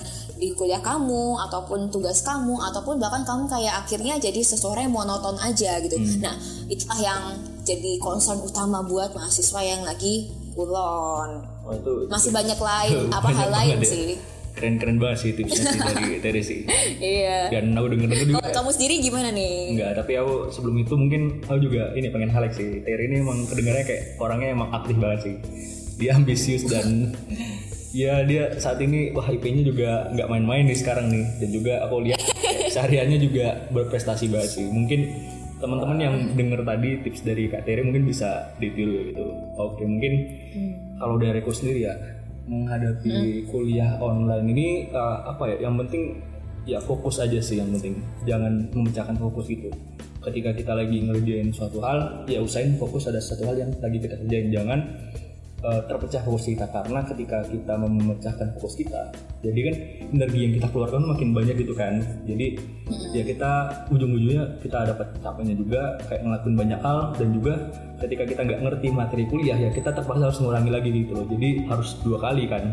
di 0.44 0.52
kuliah 0.52 0.76
kamu 0.78 1.40
ataupun 1.40 1.88
tugas 1.88 2.20
kamu 2.20 2.52
ataupun 2.62 3.00
bahkan 3.00 3.24
kamu 3.24 3.48
kayak 3.48 3.80
akhirnya 3.80 4.20
jadi 4.20 4.44
seseorang 4.44 4.84
yang 4.84 4.94
monoton 4.94 5.40
aja 5.40 5.80
gitu. 5.80 5.96
Nah, 6.20 6.36
itulah 6.66 7.00
yang 7.00 7.22
jadi 7.62 7.96
concern 7.96 8.36
utama 8.38 8.84
buat 8.84 9.08
mahasiswa 9.10 9.56
yang 9.58 9.80
lagi 9.82 10.28
kulon. 10.52 11.40
oh, 11.64 11.72
itu 11.72 11.92
Masih 12.06 12.28
banyak 12.30 12.54
lain 12.54 13.08
apa 13.10 13.24
Banyak 13.24 13.40
hal 13.40 13.50
lain 13.50 13.78
ya. 13.78 13.88
sih. 13.88 14.08
keren-keren 14.54 15.02
banget 15.02 15.18
sih 15.18 15.30
tipsnya 15.32 15.66
sih 15.66 15.80
dari 15.80 16.14
Tere 16.22 16.38
sih 16.38 16.62
Iya. 16.96 17.50
dan 17.50 17.72
aku 17.72 17.90
denger-denger 17.90 18.26
juga 18.28 18.38
Kalau 18.38 18.54
kamu 18.54 18.70
sendiri 18.70 18.94
gimana 19.00 19.28
nih? 19.30 19.56
Enggak, 19.74 19.92
tapi 19.98 20.12
aku 20.14 20.34
sebelum 20.46 20.76
itu 20.78 20.94
mungkin 20.94 21.22
aku 21.42 21.58
juga 21.58 21.90
ini 21.90 22.06
pengen 22.06 22.30
highlight 22.30 22.52
sih. 22.52 22.78
Terry 22.80 23.08
ini 23.08 23.16
emang 23.18 23.48
kedengarannya 23.48 23.82
kayak 23.82 24.02
orangnya 24.16 24.48
emang 24.52 24.70
aktif 24.70 24.94
banget 24.94 25.20
sih. 25.22 25.34
Dia 25.96 26.14
ambisius 26.14 26.62
dan 26.64 26.86
ya 27.94 28.26
dia 28.26 28.50
saat 28.58 28.82
ini 28.82 29.14
wah 29.14 29.22
IP-nya 29.22 29.62
juga 29.62 30.10
nggak 30.10 30.26
main-main 30.26 30.66
nih 30.66 30.74
sekarang 30.74 31.06
nih. 31.14 31.24
Dan 31.38 31.48
juga 31.54 31.72
aku 31.86 32.02
lihat 32.02 32.20
sehariannya 32.74 33.18
juga 33.22 33.70
berprestasi 33.70 34.26
banget 34.26 34.50
sih. 34.58 34.66
Mungkin 34.66 35.00
teman-teman 35.62 35.98
yang 36.02 36.14
denger 36.34 36.60
tadi 36.66 36.90
tips 37.06 37.22
dari 37.22 37.46
Kak 37.46 37.62
Tere 37.64 37.86
mungkin 37.86 38.04
bisa 38.04 38.52
ditiru 38.58 39.14
gitu. 39.14 39.24
Oke 39.56 39.86
mungkin 39.86 40.12
kalau 40.98 41.16
dari 41.22 41.38
aku 41.38 41.54
sendiri 41.54 41.86
ya 41.86 41.94
menghadapi 42.44 43.48
kuliah 43.48 43.96
online 44.02 44.46
ini 44.52 44.68
uh, 44.92 45.32
apa 45.32 45.56
ya 45.56 45.70
yang 45.70 45.80
penting 45.80 46.20
ya 46.68 46.76
fokus 46.82 47.22
aja 47.22 47.38
sih 47.38 47.62
yang 47.62 47.70
penting. 47.78 48.02
Jangan 48.26 48.74
memecahkan 48.74 49.16
fokus 49.16 49.46
gitu. 49.46 49.70
Ketika 50.20 50.56
kita 50.56 50.72
lagi 50.74 50.98
ngerjain 51.04 51.52
suatu 51.54 51.78
hal 51.84 52.26
ya 52.26 52.42
usahain 52.42 52.74
fokus 52.74 53.06
ada 53.06 53.22
satu 53.22 53.46
hal 53.48 53.56
yang 53.56 53.70
lagi 53.78 54.02
kita 54.02 54.18
kerjain. 54.18 54.50
Jangan 54.50 54.80
uh, 55.64 55.80
terpecah 55.88 56.20
fokus 56.20 56.44
kita. 56.52 56.68
Karena 56.68 57.00
ketika 57.08 57.42
kita 57.48 57.74
memecahkan 57.80 58.52
fokus 58.60 58.76
kita 58.76 59.10
jadi 59.44 59.60
kan 59.60 59.74
energi 60.16 60.38
yang 60.40 60.52
kita 60.56 60.66
keluarkan 60.72 61.04
makin 61.04 61.36
banyak 61.36 61.56
gitu 61.60 61.76
kan. 61.76 62.00
Jadi 62.24 62.56
ya 63.12 63.22
kita 63.28 63.52
ujung-ujungnya 63.92 64.56
kita 64.64 64.88
dapat 64.88 65.12
capeknya 65.20 65.54
juga 65.60 66.00
kayak 66.08 66.24
ngelakuin 66.24 66.56
banyak 66.56 66.80
hal 66.80 66.98
dan 67.20 67.28
juga 67.36 67.54
ketika 68.00 68.24
kita 68.24 68.40
nggak 68.40 68.60
ngerti 68.64 68.86
materi 68.88 69.24
kuliah 69.28 69.60
ya 69.60 69.68
kita 69.68 69.92
terpaksa 69.92 70.32
harus 70.32 70.40
ngurangi 70.40 70.72
lagi 70.72 70.88
gitu 70.88 71.12
loh. 71.12 71.26
Jadi 71.28 71.48
harus 71.68 72.00
dua 72.00 72.18
kali 72.24 72.48
kan. 72.48 72.64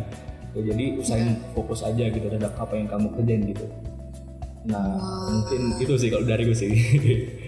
Ya, 0.51 0.61
jadi 0.71 0.99
usahain 0.99 1.39
fokus 1.55 1.83
aja 1.83 2.11
gitu 2.11 2.27
terhadap 2.27 2.55
apa 2.55 2.73
yang 2.75 2.87
kamu 2.87 3.07
kerjain 3.19 3.43
gitu. 3.51 3.65
Nah 4.71 4.95
mungkin 5.27 5.75
itu 5.75 5.93
sih 5.99 6.07
kalau 6.07 6.23
dari 6.23 6.47
gue 6.47 6.55
sih 6.55 6.71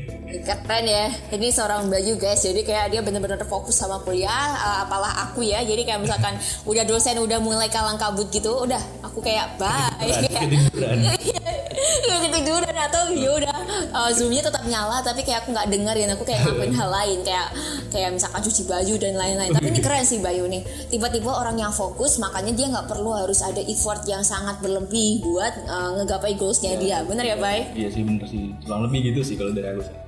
keren 0.43 0.85
ya. 0.85 1.05
Ini 1.31 1.47
seorang 1.53 1.87
Bayu 1.87 2.19
guys. 2.19 2.43
Jadi 2.43 2.65
kayak 2.65 2.91
dia 2.91 3.01
bener-bener 3.05 3.39
fokus 3.45 3.77
sama 3.79 4.01
kuliah 4.01 4.57
uh, 4.57 4.77
apalah 4.87 5.29
aku 5.29 5.45
ya. 5.45 5.61
Jadi 5.63 5.87
kayak 5.87 6.03
misalkan 6.03 6.35
udah 6.69 6.83
dosen 6.83 7.19
udah 7.21 7.39
mulai 7.39 7.69
kalang 7.71 7.95
kabut 7.95 8.27
gitu 8.33 8.65
udah 8.65 8.79
aku 9.05 9.23
kayak 9.23 9.55
bye. 9.55 9.93
Ketiduran, 10.01 10.49
ketiduran. 10.49 10.97
ya 12.09 12.17
ketiduran 12.27 12.75
atau 12.75 13.03
ya 13.13 13.29
udah 13.37 13.55
uh, 13.93 14.11
zoomnya 14.13 14.43
tetap 14.45 14.63
nyala 14.65 15.01
tapi 15.01 15.21
kayak 15.25 15.45
aku 15.45 15.55
nggak 15.55 15.67
dengerin 15.69 16.09
aku 16.13 16.23
kayak 16.27 16.45
ngelakuin 16.45 16.73
hal 16.75 16.89
lain 16.89 17.19
kayak 17.21 17.47
kayak 17.93 18.09
misalkan 18.13 18.41
cuci 18.41 18.63
baju 18.65 18.93
dan 18.97 19.13
lain-lain. 19.17 19.51
Tapi 19.53 19.67
ini 19.69 19.79
keren 19.79 20.05
sih 20.05 20.19
Bayu 20.19 20.49
nih. 20.49 20.61
Tiba-tiba 20.89 21.29
orang 21.29 21.57
yang 21.57 21.73
fokus 21.73 22.17
makanya 22.17 22.53
dia 22.57 22.67
nggak 22.73 22.89
perlu 22.89 23.13
harus 23.13 23.39
ada 23.45 23.61
effort 23.61 24.01
yang 24.09 24.25
sangat 24.25 24.57
berlebih 24.59 25.21
buat 25.21 25.53
uh, 25.69 26.01
ngegapai 26.01 26.35
goalsnya 26.35 26.75
dia. 26.81 27.05
Bener 27.05 27.25
ya 27.25 27.37
Bay? 27.37 27.69
iya 27.77 27.89
sih 27.89 28.01
bener 28.01 28.25
sih. 28.25 28.51
Kurang 28.65 28.89
lebih 28.89 29.13
gitu 29.13 29.21
sih 29.21 29.35
kalau 29.37 29.53
dari 29.53 29.69
aku 29.69 29.81
sih 29.85 30.02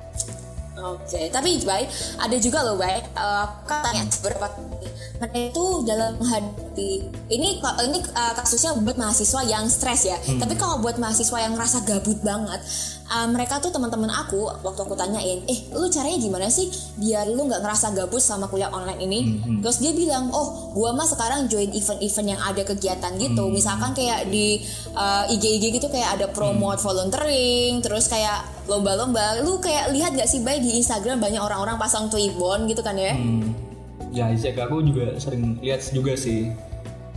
Oke, 0.76 1.32
tapi 1.32 1.64
Bay, 1.64 1.88
ada 2.20 2.36
juga 2.36 2.60
loh 2.60 2.76
Bay, 2.76 3.00
uh, 3.16 3.48
katanya 3.64 4.04
beberapa 4.20 4.52
mereka 5.16 5.38
itu 5.40 5.66
dalam 5.88 6.20
menghadapi 6.20 7.08
ini 7.32 7.64
ini 7.64 8.00
uh, 8.12 8.34
kasusnya 8.36 8.76
buat 8.84 9.00
mahasiswa 9.00 9.42
yang 9.48 9.64
stres 9.72 10.04
ya. 10.04 10.20
Tapi 10.20 10.60
kalau 10.60 10.84
buat 10.84 11.00
mahasiswa 11.00 11.40
yang 11.40 11.56
ngerasa 11.56 11.88
gabut 11.88 12.20
banget, 12.20 12.60
uh, 13.08 13.24
mereka 13.32 13.64
tuh 13.64 13.72
teman-teman 13.72 14.12
aku 14.12 14.52
waktu 14.68 14.82
aku 14.84 15.00
tanyain, 15.00 15.48
eh 15.48 15.60
lu 15.72 15.88
caranya 15.88 16.20
gimana 16.20 16.52
sih 16.52 16.68
biar 17.00 17.32
lu 17.32 17.48
nggak 17.48 17.64
ngerasa 17.64 17.96
gabut 17.96 18.20
sama 18.20 18.52
kuliah 18.52 18.68
online 18.76 19.00
ini? 19.00 19.20
Terus 19.64 19.80
dia 19.80 19.96
bilang, 19.96 20.28
oh 20.36 20.76
gua 20.76 20.92
mah 20.92 21.08
sekarang 21.08 21.48
join 21.48 21.72
event-event 21.72 22.36
yang 22.36 22.42
ada 22.44 22.68
kegiatan 22.68 23.16
gitu, 23.16 23.48
misalkan 23.48 23.96
kayak 23.96 24.28
di 24.28 24.60
uh, 24.92 25.24
IG-IG 25.32 25.80
gitu 25.80 25.88
kayak 25.88 26.20
ada 26.20 26.28
promote 26.36 26.84
volunteering, 26.84 27.80
terus 27.80 28.12
kayak 28.12 28.44
lomba-lomba. 28.66 29.42
Lu 29.42 29.58
kayak 29.62 29.94
lihat 29.94 30.12
gak 30.18 30.30
sih 30.30 30.42
baik 30.42 30.62
di 30.62 30.82
Instagram 30.82 31.22
banyak 31.22 31.42
orang-orang 31.42 31.78
pasang 31.78 32.10
Twibbon 32.10 32.70
gitu 32.70 32.82
kan 32.82 32.98
ya? 32.98 33.14
Hmm. 33.16 33.54
ya 34.16 34.32
Isaac 34.32 34.56
aku 34.56 34.80
juga 34.80 35.12
sering 35.20 35.60
lihat 35.60 35.84
juga 35.92 36.16
sih 36.16 36.48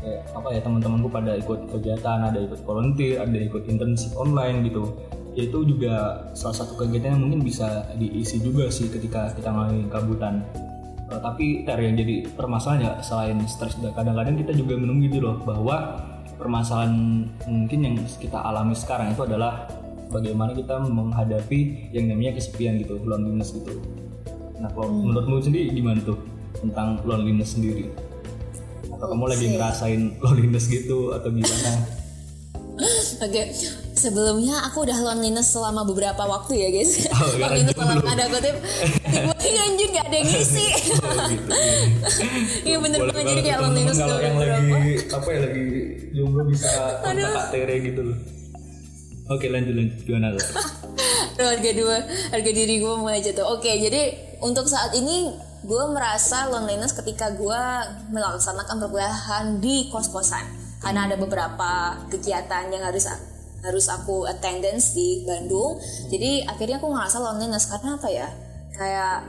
kayak 0.02 0.35
apa 0.35 0.50
ya 0.50 0.61
teman-temanku 0.67 1.07
pada 1.07 1.38
ikut 1.38 1.71
kegiatan 1.71 2.26
ada 2.26 2.43
ikut 2.43 2.59
volunteer 2.67 3.23
ada 3.23 3.38
ikut 3.38 3.71
internship 3.71 4.19
online 4.19 4.67
gitu 4.67 4.99
ya 5.38 5.47
itu 5.47 5.62
juga 5.62 6.26
salah 6.35 6.59
satu 6.59 6.75
kegiatan 6.75 7.14
yang 7.14 7.23
mungkin 7.23 7.47
bisa 7.47 7.87
diisi 7.95 8.43
juga 8.43 8.67
sih 8.75 8.90
ketika 8.90 9.31
kita 9.31 9.47
ngalamin 9.47 9.87
kabutan 9.87 10.43
Eh, 11.09 11.21
tapi 11.25 11.64
Ter, 11.64 11.81
yang 11.81 11.97
jadi 11.97 12.28
permasalahan 12.37 12.81
ya 12.85 12.93
selain 13.00 13.40
stres 13.49 13.81
kadang-kadang 13.81 14.37
kita 14.37 14.52
juga 14.52 14.76
menunggu 14.76 15.09
gitu 15.09 15.25
loh 15.25 15.40
bahwa 15.40 16.05
permasalahan 16.37 17.25
mungkin 17.49 17.78
yang 17.81 17.97
kita 18.21 18.37
alami 18.37 18.76
sekarang 18.76 19.17
itu 19.17 19.25
adalah 19.25 19.73
bagaimana 20.09 20.57
kita 20.57 20.81
menghadapi 20.81 21.93
yang 21.93 22.09
namanya 22.09 22.37
kesepian 22.37 22.81
gitu 22.81 23.00
loneliness 23.05 23.53
gitu. 23.53 23.73
Nah 24.59 24.69
kalau 24.73 24.91
menurutmu 24.91 25.38
sendiri 25.45 25.71
gimana 25.71 26.00
tuh 26.03 26.19
tentang 26.59 26.99
loneliness 27.05 27.55
sendiri? 27.55 27.93
Atau 28.88 29.07
kamu 29.15 29.25
lagi 29.31 29.47
ngerasain 29.55 30.03
loneliness 30.25 30.67
gitu 30.67 31.15
atau 31.15 31.29
gimana? 31.31 31.73
Oke, 33.19 33.50
sebelumnya 33.99 34.62
aku 34.71 34.87
udah 34.87 34.95
loneliness 35.03 35.50
selama 35.50 35.83
beberapa 35.83 36.23
waktu 36.23 36.62
ya 36.62 36.69
guys. 36.71 37.03
Oh, 37.19 37.35
loneliness 37.35 37.75
selama 37.75 38.07
ada 38.07 38.25
kutip. 38.31 38.57
Tiba-tiba 39.03 39.61
anjir 39.67 39.88
gak 39.91 40.07
ada 40.07 40.17
yang 40.23 40.29
ngisi. 40.33 40.67
Gitu. 40.79 40.95
Iya 42.62 42.77
bener 42.79 42.99
Boleh 43.03 43.12
banget. 43.15 43.31
Jadi 43.35 43.41
kayak 43.43 43.59
loneliness 43.61 43.99
kalau 43.99 44.21
yang 44.23 44.37
lagi 44.38 44.71
apa 45.11 45.29
ya 45.29 45.38
lagi 45.43 45.67
jomblo 46.15 46.43
bisa 46.47 46.71
kontak 47.03 47.45
Tere 47.50 47.77
gitu 47.83 48.00
loh 48.03 48.38
oke 49.28 49.47
lanjut 49.49 49.75
lanjut 49.76 49.99
gimana 50.04 50.35
tuh 50.35 50.44
harga 51.47 51.70
dua, 51.70 51.97
harga 52.35 52.50
diri 52.50 52.82
gue 52.82 52.94
mulai 52.99 53.23
jatuh. 53.23 53.47
Oke, 53.58 53.70
jadi 53.78 54.35
untuk 54.42 54.66
saat 54.66 54.90
ini 54.94 55.30
gue 55.62 55.85
merasa 55.90 56.50
loneliness 56.50 56.94
ketika 56.94 57.35
gue 57.35 57.62
melaksanakan 58.11 58.76
perkuliahan 58.82 59.44
di 59.62 59.87
kos-kosan. 59.90 60.42
Karena 60.78 61.11
ada 61.11 61.18
beberapa 61.18 61.99
kegiatan 62.11 62.70
yang 62.70 62.82
harus 62.87 63.11
harus 63.58 63.87
aku 63.90 64.26
attendance 64.26 64.94
di 64.94 65.26
Bandung. 65.26 65.78
Jadi 66.11 66.47
akhirnya 66.47 66.78
aku 66.78 66.90
ngerasa 66.90 67.18
loneliness 67.18 67.66
karena 67.66 67.99
apa 67.99 68.08
ya? 68.11 68.28
Kayak 68.75 69.26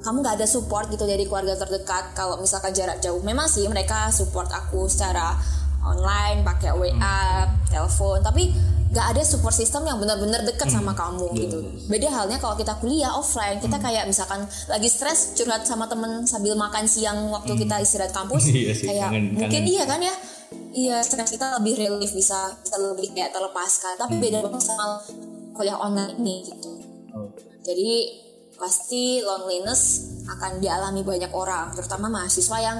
kamu 0.00 0.16
nggak 0.24 0.36
ada 0.40 0.48
support 0.48 0.88
gitu 0.88 1.04
dari 1.04 1.28
keluarga 1.28 1.56
terdekat 1.60 2.16
kalau 2.16 2.40
misalkan 2.40 2.72
jarak 2.72 3.00
jauh. 3.04 3.20
Memang 3.20 3.48
sih 3.48 3.68
mereka 3.68 4.08
support 4.08 4.48
aku 4.48 4.88
secara 4.88 5.36
online 5.84 6.40
pakai 6.42 6.72
WA, 6.72 7.46
telepon, 7.68 8.18
tapi 8.24 8.50
nggak 8.86 9.06
ada 9.08 9.22
support 9.22 9.50
system 9.50 9.82
yang 9.82 9.96
benar-benar 9.96 10.40
dekat 10.40 10.68
sama 10.68 10.92
kamu 10.92 11.26
Iya, 11.28 11.40
gitu. 11.42 11.58
iya. 11.60 11.70
Beda 11.86 12.08
halnya 12.12 12.38
kalau 12.38 12.54
kita 12.54 12.74
kuliah 12.76 13.10
offline, 13.10 13.58
kita 13.58 13.76
kayak 13.76 14.04
misalkan 14.04 14.40
lagi 14.66 14.86
stres 14.86 15.34
curhat 15.34 15.62
sama 15.62 15.84
temen 15.84 16.22
sambil 16.24 16.54
makan 16.54 16.86
siang 16.86 17.28
waktu 17.28 17.56
kita 17.56 17.76
istirahat 17.78 18.10
kampus, 18.10 18.46
Iya 18.52 18.72
sih, 18.72 18.86
kayak 18.86 19.10
kangen- 19.10 19.30
mungkin 19.32 19.50
kangen. 19.52 19.66
iya 19.66 19.82
kan 19.84 20.00
ya, 20.00 20.14
iya 20.72 20.96
stres 20.98 21.28
kita 21.28 21.56
lebih 21.56 21.74
relief 21.76 22.10
bisa 22.10 22.38
bisa 22.56 22.76
lebih 22.78 23.10
kayak 23.10 23.30
terlepaskan. 23.30 23.94
Tapi 23.96 24.14
beda 24.16 24.38
banget 24.40 24.62
sama 24.62 25.02
kuliah 25.52 25.76
online 25.76 26.14
ini 26.16 26.36
gitu. 26.44 26.70
Oh. 27.12 27.28
Jadi 27.62 27.90
pasti 28.54 29.20
loneliness 29.20 29.82
akan 30.26 30.58
dialami 30.58 31.02
banyak 31.02 31.28
orang, 31.30 31.74
terutama 31.74 32.08
mahasiswa 32.08 32.58
yang 32.58 32.78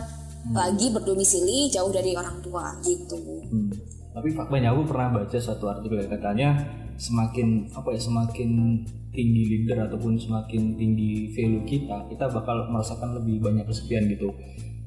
lagi 0.49 0.89
berdomisili 0.89 1.67
jauh 1.67 1.91
dari 1.91 2.15
orang 2.15 2.39
tua 2.39 2.79
gitu. 2.81 3.19
Hmm. 3.51 3.69
Tapi 4.17 4.33
faktanya 4.33 4.73
aku 4.73 4.89
pernah 4.89 5.13
baca 5.13 5.37
satu 5.37 5.69
artikel 5.69 6.01
ya, 6.01 6.09
katanya 6.09 6.49
semakin 6.97 7.69
apa 7.77 7.93
ya 7.93 8.01
semakin 8.01 8.81
tinggi 9.13 9.43
leader 9.45 9.85
ataupun 9.93 10.17
semakin 10.17 10.73
tinggi 10.81 11.37
value 11.37 11.69
kita, 11.69 12.09
kita 12.09 12.25
bakal 12.33 12.73
merasakan 12.73 13.21
lebih 13.21 13.45
banyak 13.45 13.69
kesepian 13.69 14.09
gitu. 14.09 14.33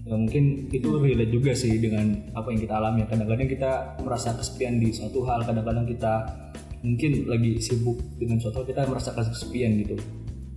Ya, 0.09 0.17
mungkin 0.17 0.65
itu 0.73 0.89
relate 0.97 1.29
juga 1.29 1.53
sih 1.53 1.77
dengan 1.77 2.33
apa 2.33 2.49
yang 2.49 2.65
kita 2.65 2.73
alami. 2.81 3.05
Kadang-kadang 3.05 3.45
kita 3.45 4.01
merasa 4.01 4.33
kesepian 4.33 4.81
di 4.81 4.89
suatu 4.89 5.21
hal, 5.29 5.45
kadang-kadang 5.45 5.85
kita 5.85 6.25
mungkin 6.81 7.29
lagi 7.29 7.61
sibuk 7.61 8.01
dengan 8.17 8.41
suatu 8.41 8.65
hal 8.65 8.65
kita 8.65 8.89
merasa 8.89 9.13
kesepian 9.13 9.77
gitu. 9.85 9.93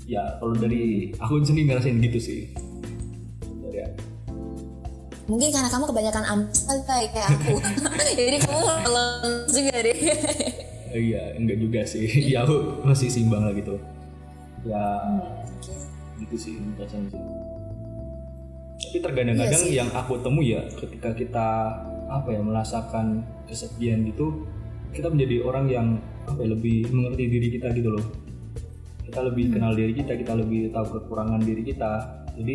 Ya 0.09 0.41
kalau 0.41 0.57
dari 0.57 1.13
aku 1.21 1.45
sendiri 1.45 1.77
ngerasain 1.77 2.01
gitu 2.01 2.17
sih. 2.17 2.72
Mungkin 5.31 5.49
karena 5.55 5.69
kamu 5.71 5.85
kebanyakan 5.87 6.23
Bay, 6.83 7.05
kayak 7.15 7.29
aku. 7.31 7.55
Jadi 8.19 8.39
kamu 8.43 8.59
loneliness 8.91 9.53
juga 9.55 9.75
deh. 9.79 9.97
Eh, 10.93 11.01
Iya, 11.13 11.23
enggak 11.41 11.59
juga 11.63 11.81
sih. 11.89 12.05
ya 12.33 12.45
aku 12.45 12.85
masih 12.85 13.09
simbang 13.09 13.47
lah 13.47 13.55
gitu. 13.55 13.79
Ya, 14.63 14.85
gitu 16.21 16.37
sih 16.37 16.55
rasanya 16.77 17.17
sih. 17.17 17.23
Tapi 18.83 18.99
terkadang-kadang 19.01 19.63
yang 19.73 19.89
aku 19.95 20.21
temui 20.21 20.53
ya 20.53 20.63
ketika 20.77 21.17
kita 21.17 21.49
apa 22.13 22.29
ya 22.29 22.45
merasakan 22.45 23.25
kesepian 23.49 24.05
gitu, 24.05 24.45
kita 24.93 25.09
menjadi 25.09 25.37
orang 25.49 25.67
yang 25.71 25.87
apa 26.29 26.45
ya, 26.45 26.53
lebih 26.53 26.93
mengerti 26.93 27.25
diri 27.31 27.49
kita 27.57 27.73
gitu 27.73 27.89
loh. 27.89 28.05
Kita 29.03 29.25
lebih 29.25 29.55
kenal 29.55 29.73
diri 29.73 29.97
kita, 29.97 30.13
kita 30.13 30.37
lebih 30.37 30.71
tahu 30.77 31.01
kekurangan 31.01 31.41
diri 31.41 31.63
kita. 31.65 32.21
Jadi 32.37 32.55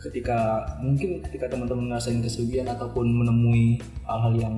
ketika 0.00 0.64
mungkin 0.80 1.20
ketika 1.28 1.52
teman-teman 1.52 1.92
ngerasain 1.92 2.24
kesepian 2.24 2.64
ataupun 2.72 3.04
menemui 3.04 3.76
hal-hal 4.08 4.34
yang 4.40 4.56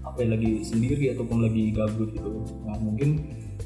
apa 0.00 0.24
ya 0.24 0.36
lagi 0.36 0.64
sendiri 0.64 1.12
ataupun 1.12 1.44
lagi 1.44 1.72
gabut 1.72 2.08
gitu. 2.16 2.44
Nah 2.64 2.76
mungkin 2.80 3.20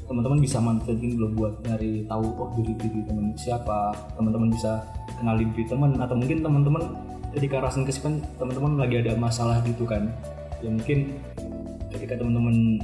teman-teman 0.09 0.39
bisa 0.43 0.57
manfaatin 0.59 1.15
dulu 1.15 1.27
buat 1.45 1.53
nyari 1.63 2.03
tahu 2.09 2.25
oh 2.35 2.49
diri 2.59 2.73
diri 2.81 2.99
teman 3.05 3.31
siapa 3.37 3.93
teman-teman 4.17 4.49
bisa 4.51 4.83
kenalin 5.21 5.49
diri 5.55 5.65
teman 5.69 5.91
atau 6.01 6.15
mungkin 6.17 6.41
teman-teman 6.41 6.83
ketika 7.37 7.61
rasain 7.61 7.85
kesepian 7.85 8.19
teman-teman 8.41 8.75
lagi 8.75 8.99
ada 8.99 9.15
masalah 9.15 9.63
gitu 9.63 9.87
kan. 9.87 10.11
Ya 10.59 10.67
mungkin 10.67 11.15
ketika 11.95 12.19
teman-teman 12.19 12.83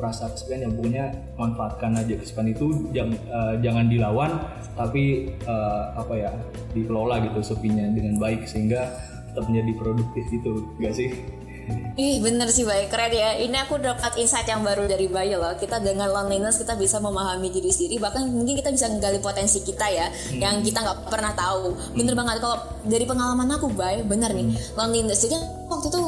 merasa 0.00 0.32
kesepian 0.32 0.64
ya 0.64 0.70
pokoknya 0.72 1.04
manfaatkan 1.36 1.92
aja 2.00 2.14
kesepian 2.16 2.48
itu. 2.48 2.66
Jangan 2.96 3.14
uh, 3.28 3.54
jangan 3.60 3.84
dilawan 3.92 4.30
tapi 4.72 5.28
uh, 5.44 5.92
apa 6.00 6.14
ya 6.16 6.32
dikelola 6.72 7.20
gitu 7.28 7.44
sepinya 7.44 7.84
dengan 7.92 8.16
baik 8.16 8.48
sehingga 8.48 8.88
tetap 9.30 9.44
menjadi 9.44 9.72
produktif 9.76 10.24
gitu. 10.32 10.72
Gak 10.80 10.96
sih? 10.96 11.12
Ih 11.94 12.18
bener 12.24 12.48
sih 12.48 12.64
baik 12.64 12.88
keren 12.90 13.12
ya. 13.12 13.36
Ini 13.36 13.66
aku 13.68 13.78
dapat 13.78 14.16
insight 14.16 14.48
yang 14.48 14.64
baru 14.64 14.88
dari 14.88 15.06
Bayu 15.06 15.38
loh. 15.38 15.54
Kita 15.54 15.78
dengan 15.78 16.10
loneliness 16.10 16.58
kita 16.58 16.74
bisa 16.74 16.98
memahami 16.98 17.52
diri 17.52 17.70
sendiri. 17.70 18.00
Bahkan 18.00 18.22
mungkin 18.30 18.58
kita 18.58 18.72
bisa 18.72 18.88
menggali 18.88 19.20
potensi 19.20 19.60
kita 19.62 19.86
ya 19.86 20.06
hmm. 20.08 20.40
Yang 20.40 20.54
kita 20.72 20.78
nggak 20.82 20.98
pernah 21.12 21.32
tahu. 21.36 21.76
Bener 21.94 22.14
hmm. 22.16 22.20
banget. 22.24 22.36
Kalau 22.42 22.58
dari 22.86 23.04
pengalaman 23.04 23.48
aku 23.54 23.68
Bay 23.70 24.02
Bener 24.02 24.32
nih. 24.32 24.50
Hmm. 24.50 24.58
loneliness. 24.80 25.20
Jadi 25.22 25.36
waktu 25.68 25.86
itu 25.92 26.02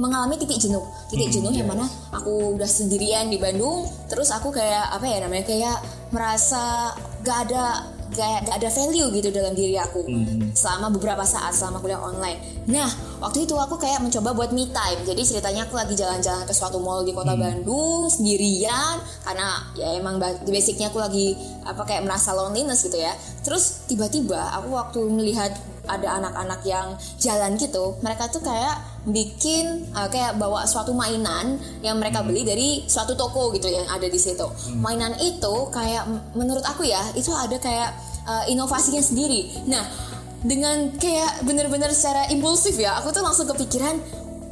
mengalami 0.00 0.40
titik 0.40 0.56
jenuh 0.56 0.82
titik 1.12 1.28
hmm, 1.28 1.36
jenuh 1.36 1.52
yang 1.52 1.68
iya. 1.68 1.72
mana 1.76 1.86
aku 2.16 2.56
udah 2.56 2.66
sendirian 2.66 3.28
di 3.28 3.36
Bandung 3.36 3.84
terus 4.08 4.32
aku 4.32 4.48
kayak 4.48 4.96
apa 4.96 5.04
ya 5.04 5.18
namanya 5.20 5.44
kayak 5.44 5.76
merasa 6.08 6.96
gak 7.20 7.38
ada 7.46 7.84
gak, 8.10 8.48
gak 8.48 8.56
ada 8.58 8.68
value 8.70 9.08
gitu 9.14 9.28
dalam 9.30 9.54
diri 9.54 9.78
aku 9.78 10.02
hmm. 10.02 10.56
selama 10.56 10.90
beberapa 10.90 11.22
saat 11.22 11.54
selama 11.54 11.78
kuliah 11.78 12.02
online. 12.02 12.38
Nah 12.66 12.90
waktu 13.22 13.46
itu 13.46 13.54
aku 13.54 13.78
kayak 13.78 14.02
mencoba 14.02 14.34
buat 14.34 14.50
me 14.50 14.66
time. 14.74 15.00
Jadi 15.06 15.22
ceritanya 15.22 15.70
aku 15.70 15.78
lagi 15.78 15.94
jalan-jalan 15.94 16.42
ke 16.46 16.54
suatu 16.54 16.82
mall 16.82 17.06
di 17.06 17.14
kota 17.14 17.38
hmm. 17.38 17.42
Bandung 17.42 18.10
sendirian 18.10 18.98
karena 19.22 19.62
ya 19.78 19.94
emang 19.94 20.18
basicnya 20.20 20.90
aku 20.90 20.98
lagi 20.98 21.38
apa 21.62 21.86
kayak 21.86 22.02
merasa 22.02 22.34
loneliness 22.34 22.82
gitu 22.82 22.98
ya. 22.98 23.14
Terus 23.46 23.86
tiba-tiba 23.86 24.58
aku 24.58 24.74
waktu 24.74 25.00
melihat 25.06 25.54
ada 25.90 26.22
anak-anak 26.22 26.60
yang 26.62 26.94
jalan 27.18 27.58
gitu, 27.58 27.98
mereka 28.04 28.30
tuh 28.30 28.38
kayak 28.44 28.78
bikin 29.08 29.88
uh, 29.96 30.08
kayak 30.12 30.36
bawa 30.36 30.68
suatu 30.68 30.92
mainan 30.92 31.56
yang 31.80 31.96
mereka 31.96 32.20
beli 32.20 32.44
dari 32.44 32.84
suatu 32.84 33.16
toko 33.16 33.48
gitu 33.56 33.72
yang 33.72 33.88
ada 33.88 34.04
di 34.04 34.20
situ. 34.20 34.44
Hmm. 34.44 34.84
Mainan 34.84 35.16
itu 35.16 35.54
kayak 35.72 36.04
menurut 36.36 36.64
aku 36.68 36.84
ya 36.84 37.00
itu 37.16 37.32
ada 37.32 37.56
kayak 37.56 37.96
uh, 38.28 38.44
inovasinya 38.44 39.00
sendiri. 39.00 39.48
Nah 39.64 40.10
dengan 40.40 40.96
kayak 40.96 41.44
bener-bener 41.44 41.92
secara 41.92 42.28
impulsif 42.32 42.72
ya 42.80 42.96
aku 42.96 43.12
tuh 43.12 43.20
langsung 43.20 43.44
kepikiran 43.44 44.00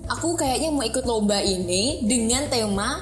aku 0.08 0.36
kayaknya 0.36 0.68
mau 0.68 0.84
ikut 0.84 1.04
lomba 1.08 1.40
ini 1.40 2.04
dengan 2.04 2.44
tema 2.52 3.00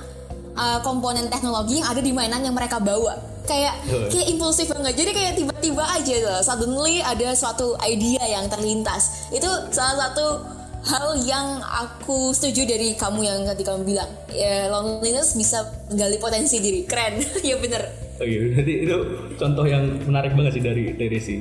uh, 0.54 0.78
komponen 0.86 1.26
teknologi 1.26 1.82
yang 1.82 1.88
ada 1.90 1.98
di 1.98 2.14
mainan 2.14 2.46
yang 2.46 2.54
mereka 2.54 2.78
bawa 2.78 3.18
kayak 3.46 3.74
kayak 4.10 4.26
impulsif 4.30 4.70
banget 4.70 4.94
jadi 4.98 5.10
kayak 5.14 5.32
tiba-tiba 5.38 5.82
aja 5.82 6.14
tuh 6.18 6.38
suddenly 6.42 6.98
ada 7.02 7.30
suatu 7.34 7.78
idea 7.82 8.22
yang 8.26 8.46
terlintas 8.50 9.30
itu 9.30 9.46
salah 9.70 10.10
satu 10.10 10.55
hal 10.86 11.18
yang 11.26 11.58
aku 11.66 12.30
setuju 12.30 12.62
dari 12.62 12.94
kamu 12.94 13.26
yang 13.26 13.38
tadi 13.42 13.62
kamu 13.66 13.82
bilang. 13.82 14.10
Ya 14.30 14.70
loneliness 14.70 15.34
bisa 15.34 15.66
menggali 15.90 16.16
potensi 16.22 16.62
diri. 16.62 16.86
Keren. 16.86 17.20
Ya 17.46 17.58
bener. 17.58 17.82
Oh 18.22 18.26
iya. 18.26 18.62
Jadi 18.62 18.72
itu 18.86 18.96
contoh 19.36 19.66
yang 19.66 19.86
menarik 20.06 20.32
banget 20.38 20.58
sih 20.58 20.64
dari 20.64 20.94
dari 20.94 21.18
si 21.18 21.34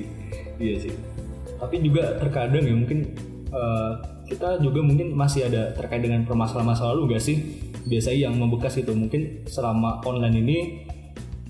iya 0.57 0.75
sih. 0.81 0.93
Tapi 1.61 1.81
juga 1.81 2.17
terkadang 2.19 2.65
ya 2.65 2.75
mungkin 2.75 3.15
uh, 3.53 4.01
kita 4.25 4.59
juga 4.59 4.81
mungkin 4.81 5.13
masih 5.13 5.45
ada 5.47 5.71
terkait 5.77 6.01
dengan 6.01 6.25
permasalahan 6.25 6.73
masa 6.73 6.89
lalu 6.91 7.15
gak 7.15 7.23
sih? 7.23 7.37
Biasanya 7.85 8.29
yang 8.29 8.33
membekas 8.35 8.81
itu 8.81 8.91
mungkin 8.97 9.45
selama 9.45 10.01
online 10.03 10.37
ini 10.41 10.57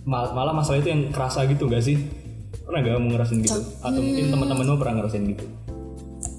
mal 0.06 0.36
malah 0.36 0.52
masalah 0.52 0.84
itu 0.84 0.92
yang 0.92 1.10
kerasa 1.10 1.48
gitu 1.48 1.72
gak 1.72 1.84
sih? 1.84 1.96
Pernah 2.68 2.80
gak 2.84 2.94
kamu 3.00 3.08
ngerasain 3.16 3.40
gitu? 3.40 3.60
Atau 3.80 4.00
mungkin 4.04 4.24
hmm. 4.28 4.34
teman-temanmu 4.36 4.76
pernah 4.78 4.96
ngerasain 5.02 5.26
gitu? 5.32 5.46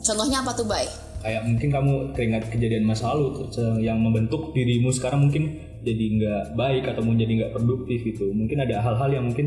Contohnya 0.06 0.38
apa 0.44 0.54
tuh 0.54 0.68
baik 0.68 1.05
kayak 1.26 1.42
mungkin 1.42 1.68
kamu 1.74 1.92
teringat 2.14 2.46
kejadian 2.54 2.86
masa 2.86 3.10
lalu 3.10 3.50
yang 3.82 3.98
membentuk 3.98 4.54
dirimu 4.54 4.94
sekarang 4.94 5.26
mungkin 5.26 5.58
jadi 5.82 6.04
nggak 6.22 6.44
baik 6.54 6.86
atau 6.86 7.02
menjadi 7.02 7.32
nggak 7.42 7.52
produktif 7.58 8.06
itu 8.06 8.30
mungkin 8.30 8.62
ada 8.62 8.78
hal-hal 8.78 9.10
yang 9.10 9.26
mungkin 9.26 9.46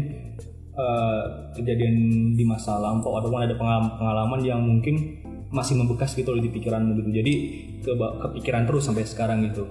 uh, 0.79 1.23
kejadian 1.55 1.95
di 2.35 2.43
masa 2.47 2.79
lampau 2.79 3.19
ataupun 3.19 3.43
ada 3.43 3.55
pengalaman, 3.59 4.39
yang 4.43 4.61
mungkin 4.63 5.19
masih 5.49 5.75
membekas 5.75 6.15
gitu 6.15 6.31
di 6.37 6.49
pikiranmu 6.51 6.95
gitu. 7.03 7.09
Jadi 7.11 7.33
ke 7.83 7.91
kepikiran 7.95 8.63
terus 8.69 8.87
sampai 8.87 9.03
sekarang 9.03 9.43
gitu. 9.49 9.65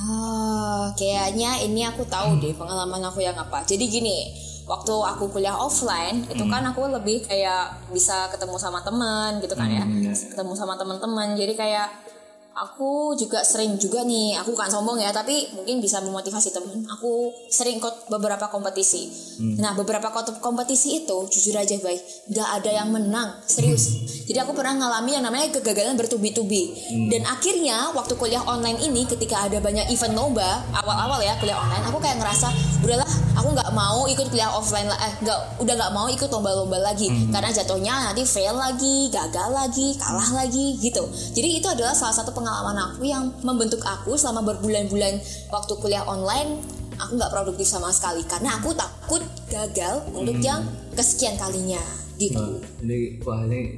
Oh, 0.00 0.88
kayaknya 0.96 1.60
ini 1.60 1.84
aku 1.84 2.08
tahu 2.08 2.40
deh 2.40 2.56
pengalaman 2.56 3.04
aku 3.04 3.20
yang 3.20 3.36
apa. 3.36 3.60
Jadi 3.68 3.84
gini, 3.84 4.32
waktu 4.70 4.94
aku 4.94 5.34
kuliah 5.34 5.58
offline 5.58 6.22
itu 6.30 6.46
kan 6.46 6.62
hmm. 6.62 6.70
aku 6.70 6.86
lebih 6.86 7.26
kayak 7.26 7.90
bisa 7.90 8.30
ketemu 8.30 8.54
sama 8.54 8.78
teman 8.86 9.42
gitu 9.42 9.58
kan 9.58 9.66
ya 9.66 9.82
hmm, 9.82 10.06
iya. 10.06 10.14
ketemu 10.14 10.54
sama 10.54 10.78
teman-teman 10.78 11.34
jadi 11.34 11.58
kayak 11.58 11.88
aku 12.50 13.14
juga 13.14 13.46
sering 13.46 13.78
juga 13.78 14.02
nih 14.02 14.34
aku 14.36 14.52
bukan 14.52 14.68
sombong 14.68 14.98
ya 14.98 15.14
tapi 15.14 15.48
mungkin 15.54 15.78
bisa 15.78 16.02
memotivasi 16.02 16.50
temen 16.50 16.82
aku 16.90 17.30
sering 17.46 17.78
ikut 17.78 18.10
beberapa 18.10 18.50
kompetisi 18.50 19.06
hmm. 19.38 19.62
nah 19.62 19.72
beberapa 19.72 20.10
kompetisi 20.42 21.06
itu 21.06 21.18
jujur 21.30 21.54
aja 21.54 21.78
baik 21.78 22.02
gak 22.34 22.48
ada 22.60 22.70
yang 22.82 22.90
menang 22.90 23.38
serius 23.46 23.94
hmm. 23.94 24.26
jadi 24.28 24.42
aku 24.42 24.52
pernah 24.52 24.76
ngalami 24.76 25.10
yang 25.14 25.24
namanya 25.24 25.46
kegagalan 25.56 25.94
bertubi-tubi 25.94 26.74
hmm. 26.74 27.08
dan 27.08 27.22
akhirnya 27.30 27.94
waktu 27.94 28.18
kuliah 28.18 28.42
online 28.42 28.82
ini 28.82 29.06
ketika 29.06 29.46
ada 29.46 29.62
banyak 29.62 29.86
event 29.88 30.14
lomba 30.18 30.66
awal-awal 30.74 31.22
ya 31.22 31.38
kuliah 31.38 31.56
online 31.56 31.86
aku 31.86 32.02
kayak 32.02 32.18
ngerasa 32.18 32.50
udahlah 32.82 33.08
aku 33.38 33.48
nggak 33.60 33.76
mau 33.76 34.08
ikut 34.08 34.26
kuliah 34.32 34.48
offline 34.48 34.88
lah 34.88 34.96
eh 35.04 35.12
nggak 35.20 35.60
udah 35.60 35.74
nggak 35.76 35.92
mau 35.92 36.08
ikut 36.08 36.32
lomba-lomba 36.32 36.80
lagi 36.80 37.12
hmm. 37.12 37.28
karena 37.28 37.52
jatuhnya 37.52 37.94
nanti 38.08 38.24
fail 38.24 38.56
lagi 38.56 39.12
gagal 39.12 39.50
lagi 39.52 39.92
kalah 40.00 40.30
lagi 40.32 40.80
gitu 40.80 41.04
jadi 41.36 41.60
itu 41.60 41.68
adalah 41.68 41.92
salah 41.92 42.16
satu 42.16 42.32
pengalaman 42.32 42.80
aku 42.80 43.04
yang 43.04 43.28
membentuk 43.44 43.84
aku 43.84 44.16
selama 44.16 44.40
berbulan-bulan 44.48 45.20
waktu 45.52 45.72
kuliah 45.76 46.08
online 46.08 46.56
aku 46.96 47.20
nggak 47.20 47.32
produktif 47.32 47.68
sama 47.68 47.92
sekali 47.92 48.24
karena 48.24 48.56
aku 48.56 48.72
takut 48.72 49.20
gagal 49.52 50.08
untuk 50.16 50.40
hmm. 50.40 50.44
yang 50.44 50.60
kesekian 50.96 51.36
kalinya 51.36 51.80
gitu. 52.20 52.60
Nah, 52.60 52.84
ini 52.84 52.98
wah 53.24 53.40
ini 53.48 53.76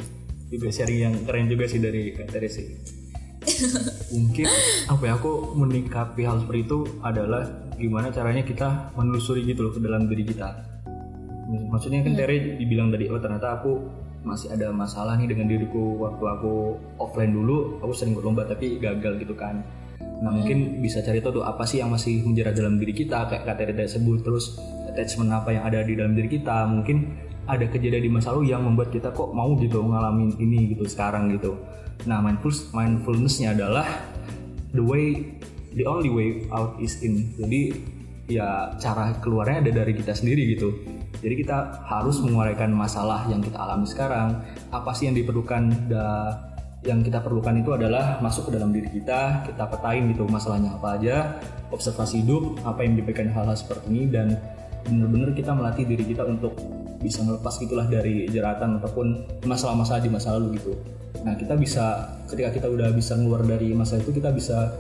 juga 0.51 0.69
sharing 0.75 0.99
yang 0.99 1.15
keren 1.23 1.47
juga 1.47 1.65
sih 1.71 1.79
dari 1.79 2.11
Kak 2.13 2.29
Teresi. 2.35 2.65
Mungkin 4.15 4.47
apa 4.91 5.03
ya 5.07 5.15
aku 5.19 5.55
menikapi 5.59 6.23
hal 6.27 6.43
seperti 6.43 6.61
itu 6.67 6.79
adalah 7.03 7.47
gimana 7.83 8.15
caranya 8.15 8.47
kita 8.47 8.95
menelusuri 8.95 9.43
gitu 9.43 9.67
loh 9.67 9.73
ke 9.75 9.83
dalam 9.83 10.07
diri 10.07 10.23
kita. 10.23 10.49
Maksudnya 11.51 12.07
kan 12.07 12.15
hmm. 12.15 12.21
Tere 12.23 12.37
dibilang 12.63 12.95
tadi 12.95 13.11
oh 13.11 13.19
ternyata 13.19 13.59
aku 13.59 13.73
masih 14.23 14.55
ada 14.55 14.71
masalah 14.71 15.19
nih 15.19 15.35
dengan 15.35 15.51
diriku 15.51 15.99
waktu 15.99 16.23
aku 16.23 16.79
offline 17.03 17.35
dulu 17.35 17.83
aku 17.83 17.91
sering 17.91 18.15
berlomba 18.15 18.47
tapi 18.47 18.79
gagal 18.79 19.19
gitu 19.19 19.35
kan 19.35 19.67
nah 20.23 20.31
hmm. 20.31 20.35
mungkin 20.39 20.59
bisa 20.79 21.03
cari 21.03 21.19
tahu 21.19 21.43
tuh 21.43 21.45
apa 21.45 21.67
sih 21.67 21.83
yang 21.83 21.91
masih 21.91 22.23
menjerat 22.23 22.55
dalam 22.55 22.79
diri 22.79 22.95
kita 22.95 23.27
kayak 23.27 23.43
kata 23.43 23.75
tadi 23.75 23.91
sebut 23.91 24.23
terus 24.23 24.63
attachment 24.87 25.35
apa 25.35 25.59
yang 25.59 25.67
ada 25.67 25.83
di 25.83 25.99
dalam 25.99 26.15
diri 26.15 26.39
kita 26.39 26.71
mungkin 26.71 27.19
ada 27.51 27.67
kejadian 27.67 28.07
di 28.07 28.11
masa 28.15 28.31
lalu 28.31 28.55
yang 28.55 28.63
membuat 28.63 28.95
kita 28.95 29.11
kok 29.11 29.35
mau 29.35 29.51
gitu 29.59 29.83
ngalamin 29.83 30.39
ini 30.39 30.71
gitu 30.79 30.87
sekarang 30.87 31.35
gitu 31.35 31.59
nah 32.07 32.23
mindfulness 32.23 32.71
mindfulnessnya 32.71 33.59
adalah 33.59 33.87
the 34.71 34.83
way 34.83 35.35
the 35.77 35.85
only 35.89 36.11
way 36.13 36.29
out 36.53 36.77
is 36.79 37.01
in 37.01 37.33
jadi 37.37 37.77
ya 38.31 38.79
cara 38.81 39.19
keluarnya 39.21 39.67
ada 39.69 39.73
dari 39.85 39.93
kita 39.99 40.15
sendiri 40.15 40.57
gitu 40.57 40.73
jadi 41.23 41.35
kita 41.39 41.57
harus 41.87 42.19
menguraikan 42.19 42.75
masalah 42.75 43.31
yang 43.31 43.39
kita 43.39 43.55
alami 43.55 43.87
sekarang. 43.87 44.43
Apa 44.75 44.91
sih 44.91 45.07
yang 45.07 45.15
diperlukan? 45.15 45.71
Da, 45.87 46.35
yang 46.83 46.99
kita 47.07 47.23
perlukan 47.23 47.55
itu 47.63 47.71
adalah 47.71 48.19
masuk 48.19 48.51
ke 48.51 48.59
dalam 48.59 48.75
diri 48.75 48.91
kita, 48.91 49.47
kita 49.47 49.71
petain 49.71 50.11
gitu 50.11 50.27
masalahnya 50.27 50.75
apa 50.75 50.99
aja, 50.99 51.39
observasi 51.71 52.27
hidup, 52.27 52.59
apa 52.67 52.83
yang 52.83 52.99
menyebabkan 52.99 53.31
hal-hal 53.31 53.55
seperti 53.55 53.87
ini 53.87 54.11
dan 54.11 54.35
benar-benar 54.83 55.31
kita 55.31 55.55
melatih 55.55 55.87
diri 55.87 56.03
kita 56.03 56.27
untuk 56.27 56.59
bisa 56.99 57.23
melepas 57.23 57.55
gitulah 57.63 57.87
dari 57.87 58.27
jeratan 58.27 58.83
ataupun 58.83 59.07
masalah-masalah 59.47 60.03
di 60.03 60.11
masa 60.11 60.35
lalu 60.35 60.59
gitu. 60.59 60.75
Nah 61.23 61.39
kita 61.39 61.55
bisa 61.55 62.19
ketika 62.27 62.51
kita 62.51 62.67
udah 62.67 62.91
bisa 62.91 63.15
keluar 63.15 63.47
dari 63.47 63.71
masalah 63.79 64.03
itu 64.03 64.11
kita 64.19 64.35
bisa 64.35 64.75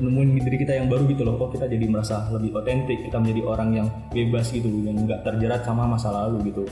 nemuin 0.00 0.40
diri 0.40 0.58
kita 0.64 0.72
yang 0.80 0.88
baru 0.88 1.04
gitu 1.06 1.22
loh. 1.22 1.36
Kok 1.36 1.60
kita 1.60 1.68
jadi 1.68 1.84
merasa 1.86 2.26
lebih 2.32 2.56
otentik 2.56 3.04
kita 3.06 3.20
menjadi 3.20 3.42
orang 3.44 3.70
yang 3.76 3.88
bebas 4.10 4.50
gitu 4.50 4.66
yang 4.66 4.96
nggak 5.04 5.22
terjerat 5.22 5.62
sama 5.62 5.84
masa 5.86 6.10
lalu 6.10 6.50
gitu. 6.50 6.64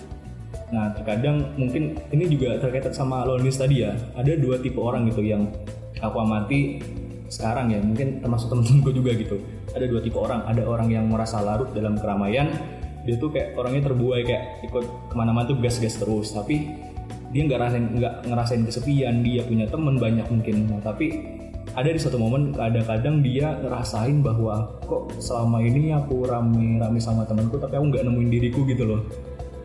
Nah 0.73 0.93
terkadang 0.97 1.53
mungkin 1.61 2.01
ini 2.13 2.25
juga 2.29 2.57
terkait 2.59 2.89
sama 2.97 3.23
loneliness 3.29 3.61
tadi 3.61 3.85
ya. 3.85 3.93
Ada 4.17 4.41
dua 4.41 4.59
tipe 4.59 4.81
orang 4.81 5.07
gitu 5.13 5.21
yang 5.21 5.53
aku 6.01 6.17
amati 6.19 6.81
sekarang 7.29 7.69
ya 7.69 7.79
mungkin 7.85 8.25
termasuk 8.25 8.49
temen-temenku 8.49 8.91
juga 8.97 9.13
gitu. 9.15 9.37
Ada 9.77 9.85
dua 9.85 10.01
tipe 10.01 10.17
orang. 10.17 10.49
Ada 10.49 10.65
orang 10.65 10.89
yang 10.89 11.05
merasa 11.13 11.45
larut 11.45 11.71
dalam 11.77 12.01
keramaian 12.01 12.49
dia 13.07 13.17
tuh 13.17 13.33
kayak 13.33 13.57
orangnya 13.57 13.89
terbuai 13.89 14.21
kayak 14.21 14.69
ikut 14.69 14.85
ke 15.09 15.15
mana-mana 15.17 15.49
tuh 15.49 15.57
gas-gas 15.61 15.97
terus. 16.01 16.33
Tapi 16.33 16.89
dia 17.29 17.45
nggak 17.45 17.61
ngerasain 17.61 17.85
nggak 17.97 18.15
ngerasain 18.25 18.63
kesepian 18.65 19.21
dia 19.21 19.45
punya 19.45 19.69
temen 19.69 20.01
banyak 20.01 20.27
mungkin. 20.33 20.57
Nah, 20.69 20.81
tapi 20.81 21.38
ada 21.79 21.95
di 21.95 21.99
suatu 22.03 22.19
momen 22.19 22.51
kadang-kadang 22.51 23.23
dia 23.23 23.55
ngerasain 23.63 24.19
bahwa 24.19 24.67
kok 24.83 25.15
selama 25.23 25.63
ini 25.63 25.95
aku 25.95 26.27
rame-rame 26.27 26.99
sama 26.99 27.23
temanku 27.23 27.55
tapi 27.63 27.79
aku 27.79 27.95
nggak 27.95 28.03
nemuin 28.03 28.29
diriku 28.35 28.67
gitu 28.67 28.83
loh. 28.83 29.01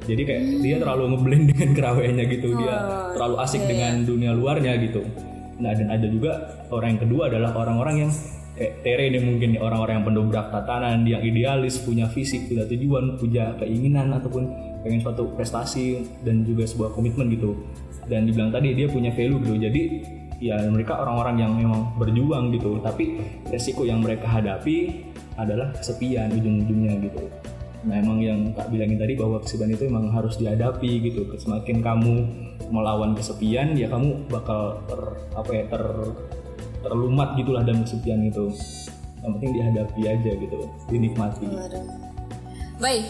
Jadi 0.04 0.22
kayak 0.22 0.44
dia 0.62 0.76
terlalu 0.78 1.16
ngeblend 1.16 1.46
dengan 1.56 1.70
kerawainya 1.74 2.24
gitu. 2.30 2.54
Dia 2.60 2.76
terlalu 3.18 3.36
asik 3.42 3.64
dengan 3.66 4.06
dunia 4.06 4.36
luarnya 4.36 4.78
gitu. 4.78 5.02
Nah 5.58 5.74
dan 5.74 5.90
ada 5.90 6.06
juga 6.06 6.32
orang 6.70 6.98
yang 6.98 7.02
kedua 7.08 7.22
adalah 7.32 7.50
orang-orang 7.56 7.96
yang 8.06 8.12
kayak 8.54 8.86
Tere 8.86 9.10
ini 9.10 9.20
mungkin 9.24 9.58
orang-orang 9.58 10.04
yang 10.04 10.06
pendobrak 10.06 10.48
tatanan. 10.54 11.08
Yang 11.08 11.22
idealis 11.34 11.76
punya 11.82 12.06
visi 12.12 12.46
punya 12.46 12.68
tujuan 12.68 13.18
punya 13.18 13.58
keinginan 13.58 14.14
ataupun 14.14 14.44
pengen 14.84 15.00
suatu 15.02 15.34
prestasi 15.34 16.04
dan 16.22 16.44
juga 16.44 16.68
sebuah 16.68 16.94
komitmen 16.94 17.32
gitu. 17.34 17.58
Dan 18.04 18.28
dibilang 18.28 18.52
tadi 18.52 18.76
dia 18.76 18.92
punya 18.92 19.10
value 19.16 19.40
gitu. 19.40 19.56
Jadi 19.56 19.82
ya 20.44 20.60
mereka 20.68 21.00
orang-orang 21.00 21.36
yang 21.40 21.52
memang 21.56 21.96
berjuang 21.96 22.52
gitu. 22.52 22.84
Tapi 22.84 23.24
resiko 23.48 23.88
yang 23.88 24.04
mereka 24.04 24.28
hadapi 24.28 25.08
adalah 25.40 25.72
kesepian 25.72 26.36
ujung-ujungnya 26.36 27.00
gitu. 27.08 27.24
Nah 27.88 28.00
emang 28.00 28.20
yang 28.20 28.40
tak 28.56 28.68
bilangin 28.72 29.00
tadi 29.00 29.16
bahwa 29.16 29.40
kesepian 29.40 29.72
itu 29.72 29.84
emang 29.88 30.12
harus 30.12 30.36
dihadapi 30.36 30.92
gitu. 31.08 31.24
Semakin 31.40 31.80
kamu 31.80 32.14
melawan 32.68 33.16
kesepian 33.16 33.76
ya 33.80 33.88
kamu 33.88 34.28
bakal 34.28 34.84
ter 34.88 35.02
apa 35.36 35.52
ya 35.52 35.64
ter 35.72 35.84
terlumat 36.84 37.40
gitulah 37.40 37.64
dalam 37.64 37.88
kesepian 37.88 38.20
itu. 38.28 38.52
Yang 39.24 39.32
penting 39.40 39.52
dihadapi 39.56 40.02
aja 40.04 40.32
gitu 40.36 40.60
dinikmati. 40.92 41.48
Baik, 42.82 43.06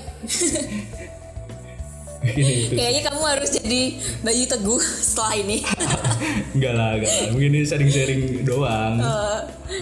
kayaknya 2.77 3.01
kamu 3.09 3.21
harus 3.25 3.49
jadi 3.57 3.81
Bayu 4.21 4.45
Teguh 4.45 4.83
setelah 4.83 5.33
ini. 5.39 5.65
enggak 6.53 6.73
lah 6.73 6.89
enggak 6.95 7.11
lah 7.11 7.27
mungkin 7.29 7.49
ini 7.51 7.63
sharing-sharing 7.63 8.21
doang 8.41 8.95
Eh, 8.99 9.39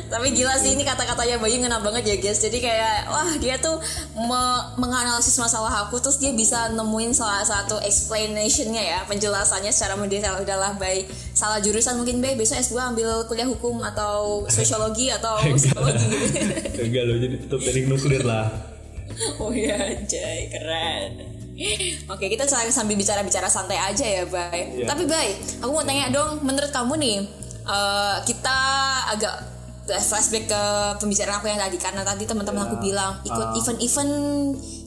tapi 0.08 0.32
gila 0.32 0.56
sih 0.56 0.72
ini 0.72 0.82
kata-katanya 0.82 1.36
Bayu 1.36 1.58
ngena 1.58 1.82
banget 1.82 2.06
ya 2.06 2.16
guys. 2.16 2.40
Jadi 2.40 2.58
kayak 2.58 3.10
wah 3.10 3.28
dia 3.36 3.58
tuh 3.58 3.76
me- 4.16 4.66
menganalisis 4.78 5.36
masalah 5.36 5.84
aku 5.84 5.98
terus 5.98 6.16
dia 6.16 6.32
bisa 6.32 6.72
nemuin 6.72 7.12
salah 7.12 7.42
satu 7.42 7.76
explanationnya 7.82 8.80
ya 8.80 9.00
penjelasannya 9.04 9.68
secara 9.68 9.96
mendetail 9.96 10.38
udahlah 10.38 10.78
Bay 10.78 11.04
salah 11.34 11.60
jurusan 11.60 11.98
mungkin 11.98 12.20
Bay 12.20 12.36
besok 12.36 12.62
S2 12.62 12.78
ambil 12.88 13.10
kuliah 13.26 13.44
hukum 13.44 13.82
atau 13.84 14.46
sosiologi 14.48 15.10
atau 15.10 15.42
psikologi 15.50 16.08
gitu. 16.30 16.82
enggak 16.82 17.04
loh 17.04 17.18
jadi 17.18 17.36
tetap 17.38 17.60
teknik 17.60 17.86
nuklir 17.88 18.24
lah 18.24 18.48
Oh 19.42 19.52
iya 19.52 19.92
Jay 20.04 20.48
keren. 20.48 21.31
Oke 22.08 22.26
kita 22.28 22.44
sambil 22.70 22.96
bicara-bicara 22.96 23.48
santai 23.48 23.78
aja 23.78 24.04
ya 24.04 24.24
Bay. 24.26 24.76
Iya. 24.76 24.86
Tapi 24.88 25.04
Bay, 25.06 25.34
aku 25.60 25.72
mau 25.72 25.84
tanya 25.84 26.10
dong, 26.10 26.42
menurut 26.42 26.70
kamu 26.70 26.94
nih 26.98 27.18
eh, 27.62 28.18
kita 28.26 28.58
agak 29.12 29.36
flashback 29.92 30.48
ke 30.48 30.62
pembicaraan 30.98 31.42
aku 31.42 31.50
yang 31.50 31.60
tadi 31.60 31.76
karena 31.76 32.02
tadi 32.02 32.24
teman-teman 32.24 32.64
aku 32.64 32.78
bilang 32.80 33.20
ikut 33.22 33.48
Ah. 33.50 33.58
event-event 33.58 34.14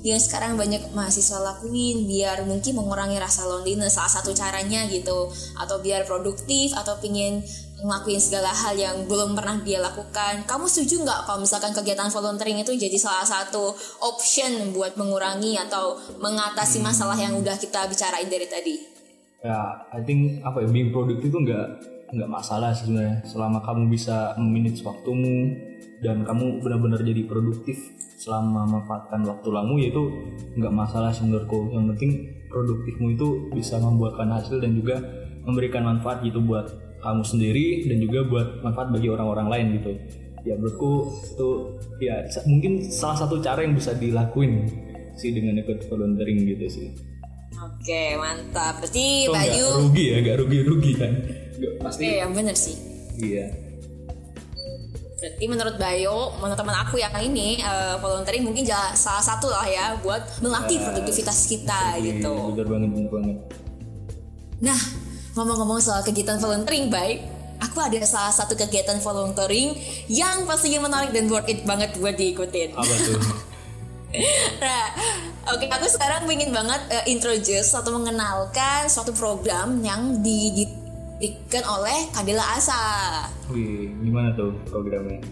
yang 0.04 0.20
sekarang 0.20 0.60
banyak 0.60 0.92
mahasiswa 0.92 1.40
lakuin 1.40 2.04
biar 2.04 2.44
mungkin 2.44 2.76
mengurangi 2.76 3.16
rasa 3.16 3.48
loneliness 3.48 3.96
salah 3.96 4.20
satu 4.20 4.36
caranya 4.36 4.84
gitu 4.92 5.32
atau 5.56 5.80
biar 5.80 6.04
produktif 6.04 6.76
atau 6.76 7.00
pingin 7.00 7.40
ngelakuin 7.80 8.20
segala 8.20 8.52
hal 8.52 8.76
yang 8.76 9.08
belum 9.08 9.32
pernah 9.32 9.64
dia 9.64 9.80
lakukan. 9.80 10.44
Kamu 10.44 10.68
setuju 10.68 11.08
nggak 11.08 11.20
kalau 11.24 11.40
misalkan 11.40 11.72
kegiatan 11.72 12.12
volunteering 12.12 12.60
itu 12.60 12.76
jadi 12.76 13.00
salah 13.00 13.24
satu 13.24 13.72
option 14.04 14.76
buat 14.76 15.00
mengurangi 15.00 15.56
atau 15.56 15.96
mengatasi 16.20 16.84
masalah 16.84 17.16
yang 17.16 17.32
udah 17.40 17.56
kita 17.56 17.88
bicarain 17.88 18.28
dari 18.28 18.44
tadi? 18.44 18.94
ya 19.44 19.84
I 19.92 20.00
think 20.00 20.40
apa 20.40 20.64
ya 20.64 20.68
being 20.72 20.88
produktif 20.88 21.28
itu 21.28 21.38
nggak 21.44 21.66
nggak 22.14 22.30
masalah 22.30 22.70
sih 22.70 22.86
sebenarnya. 22.86 23.26
Selama 23.26 23.58
kamu 23.60 23.90
bisa 23.90 24.32
memanage 24.38 24.80
waktumu 24.86 25.58
dan 26.00 26.22
kamu 26.22 26.62
benar-benar 26.62 27.00
jadi 27.02 27.22
produktif 27.26 27.76
selama 28.20 28.64
memanfaatkan 28.64 29.20
waktu 29.26 29.48
lamu 29.52 29.74
yaitu 29.82 30.02
nggak 30.56 30.74
masalah 30.74 31.10
sih 31.10 31.26
menurutku. 31.26 31.74
Yang 31.74 31.84
penting 31.94 32.12
produktifmu 32.48 33.06
itu 33.12 33.28
bisa 33.52 33.76
membuahkan 33.82 34.28
hasil 34.40 34.62
dan 34.62 34.72
juga 34.78 35.02
memberikan 35.44 35.84
manfaat 35.84 36.24
gitu 36.24 36.40
buat 36.40 36.70
kamu 37.04 37.22
sendiri 37.26 37.66
dan 37.84 38.00
juga 38.00 38.24
buat 38.24 38.48
manfaat 38.64 38.88
bagi 38.94 39.08
orang-orang 39.12 39.46
lain 39.50 39.66
gitu. 39.82 39.92
Ya 40.44 40.54
menurutku 40.56 41.12
itu 41.34 41.48
ya 42.00 42.24
mungkin 42.48 42.84
salah 42.88 43.16
satu 43.24 43.40
cara 43.40 43.64
yang 43.64 43.76
bisa 43.76 43.96
dilakuin 43.96 44.68
sih 45.16 45.32
dengan 45.32 45.60
ikut 45.60 45.88
volunteering 45.88 46.48
gitu 46.48 46.66
sih. 46.68 46.88
Oke 47.54 48.16
mantap. 48.16 48.80
Berarti 48.82 49.30
Bayu, 49.30 49.88
rugi 49.88 50.04
ya 50.10 50.18
nggak 50.20 50.36
rugi 50.42 50.58
rugi 50.64 50.92
kan 50.96 51.12
pasti 51.80 52.18
yang 52.18 52.32
bener 52.32 52.54
sih. 52.54 52.76
iya 53.16 53.46
Berarti 55.14 55.44
menurut 55.48 55.80
Bayu, 55.80 56.36
menurut 56.36 56.58
teman 56.58 56.76
aku 56.76 57.00
yang 57.00 57.14
ini 57.16 57.56
eh, 57.56 57.96
volunteering 57.96 58.44
mungkin 58.44 58.60
ja- 58.60 58.92
salah 58.92 59.24
satu 59.24 59.48
lah 59.48 59.64
ya 59.64 59.96
buat 60.04 60.20
melatih 60.44 60.76
produktivitas 60.78 61.48
kita 61.48 61.96
gitu. 61.96 62.28
Iya, 62.28 62.52
bener 62.52 62.66
banget 62.68 62.88
bener 62.92 63.08
banget 63.08 63.36
Nah, 64.60 64.80
ngomong-ngomong 65.32 65.80
soal 65.80 66.00
kegiatan 66.00 66.36
volunteering, 66.36 66.88
baik. 66.88 67.24
Aku 67.56 67.80
ada 67.80 67.96
salah 68.04 68.30
satu 68.30 68.52
kegiatan 68.52 69.00
volunteering 69.00 69.72
yang 70.06 70.44
pastinya 70.44 70.84
menarik 70.84 71.10
dan 71.10 71.24
worth 71.26 71.48
it 71.48 71.64
banget 71.64 71.96
buat 71.96 72.14
diikutin. 72.14 72.76
apa 72.76 72.94
tuh 73.00 73.16
Nah, 74.62 74.84
oke 75.50 75.66
aku 75.66 75.86
sekarang 75.88 76.28
ingin 76.28 76.52
banget 76.52 76.80
eh, 76.86 77.04
introduce 77.08 77.72
atau 77.72 77.90
mengenalkan 77.90 78.86
suatu 78.86 79.10
program 79.10 79.80
yang 79.82 80.22
didirikan 81.18 81.64
oleh 81.68 82.10
Kadela 82.10 82.44
Asa. 82.56 82.82
wih 83.52 83.90
gimana 84.02 84.34
tuh 84.34 84.52
programnya 84.66 85.22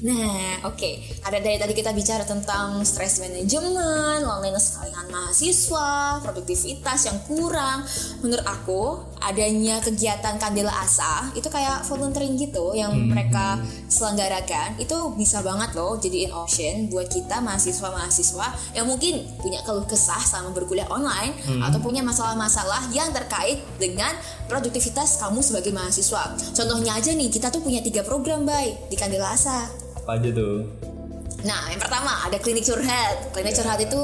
Nah, 0.00 0.64
oke. 0.64 1.20
Ada 1.28 1.44
dari 1.44 1.60
tadi 1.60 1.76
kita 1.76 1.92
bicara 1.92 2.24
tentang 2.24 2.80
stress 2.88 3.20
management, 3.20 4.24
loneliness 4.24 4.80
kalian 4.80 5.12
mahasiswa, 5.12 6.24
produktivitas 6.24 7.04
yang 7.04 7.20
kurang. 7.28 7.84
Menurut 8.24 8.46
aku, 8.48 9.04
adanya 9.20 9.78
kegiatan 9.84 10.40
Kandela 10.40 10.72
Asa 10.72 11.28
itu 11.36 11.46
kayak 11.52 11.84
volunteering 11.84 12.40
gitu 12.40 12.72
yang 12.72 12.96
mereka 12.96 13.60
selenggarakan 13.92 14.80
itu 14.80 14.96
bisa 15.14 15.44
banget 15.44 15.76
loh 15.76 16.00
jadiin 16.00 16.32
option 16.32 16.88
buat 16.88 17.12
kita 17.12 17.44
mahasiswa-mahasiswa 17.44 18.46
yang 18.72 18.88
mungkin 18.88 19.20
punya 19.36 19.60
keluh 19.68 19.84
kesah 19.84 20.24
sama 20.24 20.56
berkuliah 20.56 20.88
online 20.88 21.36
atau 21.60 21.78
punya 21.84 22.00
masalah-masalah 22.00 22.88
yang 22.96 23.12
terkait 23.12 23.60
dengan 23.76 24.16
produktivitas 24.50 25.22
kamu 25.22 25.38
sebagai 25.38 25.70
mahasiswa. 25.70 26.34
Contohnya 26.50 26.98
aja 26.98 27.14
nih, 27.14 27.30
kita 27.30 27.54
tuh 27.54 27.62
punya 27.62 27.78
tiga 27.78 28.02
program 28.02 28.42
baik 28.42 28.90
di 28.90 28.98
Kandela 28.98 29.30
Asa. 29.30 29.70
apa 30.00 30.16
aja 30.16 30.32
tuh 30.32 30.64
Nah, 31.40 31.72
yang 31.72 31.80
pertama 31.80 32.12
ada 32.28 32.36
klinik 32.36 32.68
curhat. 32.68 33.32
Klinik 33.32 33.56
curhat 33.56 33.80
itu 33.80 34.02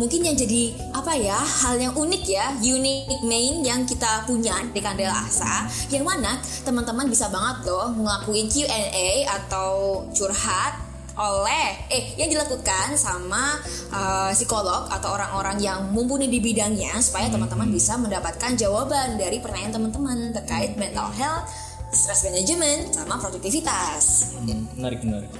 mungkin 0.00 0.20
yang 0.24 0.36
jadi 0.36 0.72
apa 0.96 1.12
ya 1.12 1.36
hal 1.36 1.76
yang 1.76 1.92
unik 1.92 2.24
ya, 2.24 2.56
unique 2.60 3.20
main 3.24 3.60
yang 3.60 3.84
kita 3.84 4.24
punya 4.24 4.56
di 4.72 4.80
Kandela 4.80 5.12
Asa. 5.12 5.68
Yang 5.92 6.04
mana 6.08 6.40
teman-teman 6.64 7.08
bisa 7.08 7.28
banget 7.28 7.68
loh 7.68 7.92
ngelakuin 7.92 8.48
Q&A 8.48 9.28
atau 9.28 10.04
curhat 10.16 10.89
oleh 11.20 11.66
eh 11.92 12.16
yang 12.16 12.32
dilakukan 12.32 12.96
sama 12.96 13.60
uh, 13.92 14.32
psikolog 14.32 14.88
atau 14.88 15.12
orang-orang 15.12 15.60
yang 15.60 15.92
mumpuni 15.92 16.32
di 16.32 16.40
bidangnya 16.40 16.96
supaya 17.04 17.28
teman-teman 17.28 17.68
bisa 17.68 18.00
mendapatkan 18.00 18.56
jawaban 18.56 19.20
dari 19.20 19.36
pertanyaan 19.36 19.76
teman-teman 19.76 20.32
terkait 20.32 20.80
mental 20.80 21.12
health, 21.12 21.44
stress 21.92 22.24
management, 22.24 22.96
sama 22.96 23.20
produktivitas. 23.20 24.32
Hmm, 24.40 24.64
menarik 24.80 25.04
menarik 25.04 25.30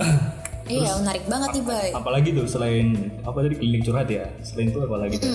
Iya, 0.66 0.98
menarik 0.98 1.30
banget 1.30 1.62
nih, 1.62 1.62
Bay. 1.62 1.88
apalagi 1.94 2.34
tuh 2.34 2.50
selain 2.50 3.14
apa 3.22 3.38
tadi 3.38 3.54
klinik 3.54 3.86
curhat 3.86 4.10
ya 4.10 4.26
selain 4.42 4.74
itu 4.74 4.82
apa 4.82 4.96
lagi 4.98 5.14
tuh 5.22 5.30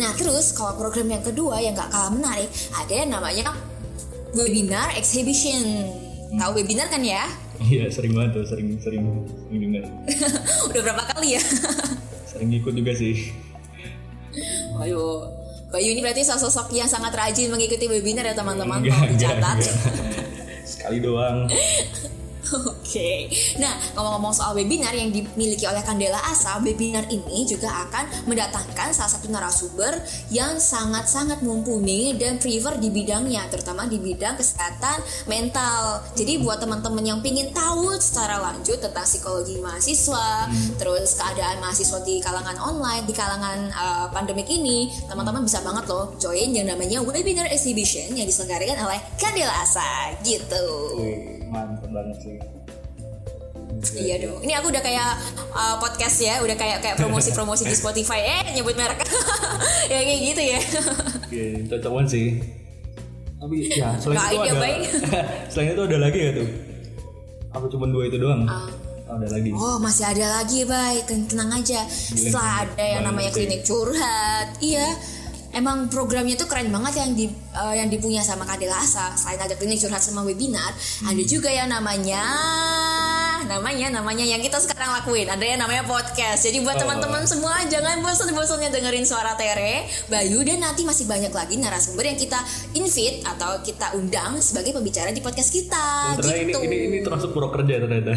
Nah, 0.00 0.16
terus 0.16 0.56
kalau 0.56 0.80
program 0.80 1.12
yang 1.12 1.20
kedua 1.20 1.60
yang 1.60 1.76
gak 1.76 1.92
kalah 1.92 2.08
menarik, 2.08 2.48
ada 2.72 2.88
yang 2.88 3.12
namanya 3.12 3.52
webinar 4.32 4.96
exhibition. 4.96 5.60
Tahu 6.32 6.56
webinar 6.56 6.88
kan 6.88 7.04
ya? 7.04 7.28
Iya 7.68 7.84
sering 7.92 8.16
banget 8.16 8.40
tuh 8.40 8.44
sering 8.48 8.80
sering 8.80 9.04
sering 9.48 9.60
dengar 9.60 9.84
Udah 10.70 10.80
berapa 10.80 11.02
kali 11.16 11.36
ya? 11.36 11.42
sering 12.24 12.50
ikut 12.54 12.72
juga 12.72 12.92
sih 12.96 13.34
Ayo, 14.80 15.26
Bayu 15.68 15.90
ini 15.92 16.00
berarti 16.00 16.22
sosok 16.24 16.70
yang 16.72 16.86
sangat 16.86 17.12
rajin 17.12 17.50
mengikuti 17.50 17.90
webinar 17.90 18.24
ya 18.24 18.32
teman-teman. 18.32 18.78
Enggak, 18.80 19.10
enggak, 19.10 19.10
dicatat. 19.12 19.56
enggak. 19.58 19.76
sekali 20.64 20.98
doang 21.02 21.50
Oke, 22.74 23.30
nah 23.62 23.70
ngomong-ngomong 23.94 24.34
soal 24.34 24.52
webinar 24.58 24.90
yang 24.90 25.14
dimiliki 25.14 25.62
oleh 25.66 25.82
Kandela 25.86 26.18
Asa, 26.18 26.58
webinar 26.58 27.06
ini 27.06 27.46
juga 27.46 27.70
akan 27.86 28.26
mendatangkan 28.26 28.90
salah 28.90 29.10
satu 29.10 29.30
narasumber 29.30 30.02
yang 30.34 30.58
sangat-sangat 30.58 31.42
mumpuni 31.46 32.18
dan 32.18 32.42
prefer 32.42 32.78
di 32.82 32.90
bidangnya, 32.90 33.46
terutama 33.48 33.86
di 33.86 34.02
bidang 34.02 34.34
kesehatan 34.34 34.98
mental. 35.30 36.02
Jadi 36.18 36.42
buat 36.42 36.58
teman-teman 36.58 37.04
yang 37.06 37.20
pingin 37.22 37.54
tahu 37.54 37.94
secara 38.02 38.42
lanjut 38.42 38.82
tentang 38.82 39.06
psikologi 39.06 39.62
mahasiswa, 39.62 40.50
terus 40.74 41.14
keadaan 41.14 41.62
mahasiswa 41.62 42.02
di 42.02 42.18
kalangan 42.18 42.58
online, 42.58 43.06
di 43.06 43.14
kalangan 43.14 43.58
uh, 43.70 44.06
pandemik 44.10 44.50
ini, 44.50 44.90
teman-teman 45.06 45.46
bisa 45.46 45.62
banget 45.62 45.86
loh 45.86 46.18
join 46.18 46.50
yang 46.50 46.66
namanya 46.66 46.98
webinar 47.02 47.46
exhibition 47.46 48.10
yang 48.14 48.26
diselenggarakan 48.26 48.90
oleh 48.90 48.98
Kandela 49.14 49.54
Asa, 49.62 50.18
gitu. 50.26 50.66
Mantap 50.98 51.39
banget 51.92 52.18
sih 52.22 52.36
Iya 53.96 54.16
dong. 54.28 54.44
Ini 54.44 54.52
aku 54.60 54.68
udah 54.68 54.82
kayak 54.84 55.10
uh, 55.56 55.76
podcast 55.80 56.20
ya, 56.20 56.42
udah 56.44 56.52
kayak 56.52 56.84
kayak 56.84 56.96
promosi-promosi 57.00 57.64
di 57.64 57.72
Spotify. 57.72 58.20
Eh 58.20 58.42
nyebut 58.52 58.76
merek. 58.76 59.00
ya 59.92 60.00
kayak 60.04 60.20
gitu 60.20 60.42
ya. 60.42 60.60
Iya, 61.32 61.46
cocok 61.70 61.90
banget 61.96 62.08
sih. 62.12 62.26
Tapi 63.40 63.56
ya 63.72 63.96
selain 63.96 64.16
Nggak 64.20 64.28
itu 64.28 64.36
ide, 64.36 64.50
ada 64.52 64.68
selain 65.52 65.68
itu 65.72 65.82
ada 65.88 65.96
lagi 65.96 66.18
ya 66.20 66.30
tuh. 66.36 66.48
Apa 67.56 67.64
cuma 67.72 67.84
dua 67.88 68.02
itu 68.04 68.16
doang? 68.20 68.44
Oh, 68.44 68.68
ada 69.16 69.26
lagi. 69.32 69.48
Oh 69.56 69.76
masih 69.80 70.04
ada 70.04 70.26
lagi 70.28 70.60
baik 70.68 71.04
tenang 71.08 71.50
aja. 71.56 71.80
Setelah 71.88 72.68
ada 72.68 72.84
yang 72.84 73.02
namanya 73.08 73.30
klinik 73.32 73.64
curhat, 73.64 74.60
iya. 74.60 74.92
Emang 75.50 75.90
programnya 75.90 76.38
tuh 76.38 76.46
keren 76.46 76.70
banget 76.70 77.02
yang 77.02 77.10
di 77.18 77.26
eh, 77.30 77.74
yang 77.74 77.90
dipunya 77.90 78.22
sama 78.22 78.46
Kadel 78.46 78.70
Asa. 78.70 79.18
Selain 79.18 79.42
ada 79.42 79.58
klinik 79.58 79.82
curhat 79.82 79.98
sama 79.98 80.22
webinar, 80.22 80.70
ada 81.02 81.22
juga 81.26 81.50
yang 81.50 81.66
namanya 81.66 82.22
namanya 83.50 83.98
namanya 83.98 84.22
yang 84.22 84.38
kita 84.38 84.62
sekarang 84.62 84.94
lakuin. 84.94 85.26
Ada 85.26 85.42
yang 85.42 85.58
namanya 85.58 85.82
podcast. 85.82 86.46
Jadi 86.46 86.62
buat 86.62 86.78
Oh. 86.78 86.86
teman-teman 86.86 87.26
semua 87.26 87.58
jangan 87.66 87.98
bosan-bosannya 87.98 88.70
dengerin 88.70 89.02
suara 89.02 89.34
Tere, 89.34 89.90
Bayu 90.06 90.46
dan 90.46 90.62
nanti 90.62 90.86
masih 90.86 91.10
banyak 91.10 91.34
lagi 91.34 91.58
narasumber 91.58 92.06
yang 92.06 92.18
kita 92.20 92.38
invite 92.78 93.26
atau 93.26 93.58
kita 93.66 93.98
undang 93.98 94.38
sebagai 94.38 94.70
pembicara 94.70 95.10
di 95.10 95.18
podcast 95.18 95.50
kita. 95.50 96.14
Ternyata 96.14 96.38
ini 96.46 96.52
gitu. 96.54 96.60
ini 96.62 96.76
ini 96.86 96.98
termasuk 97.02 97.34
pro 97.34 97.50
kerja 97.50 97.74
ternyata. 97.82 98.14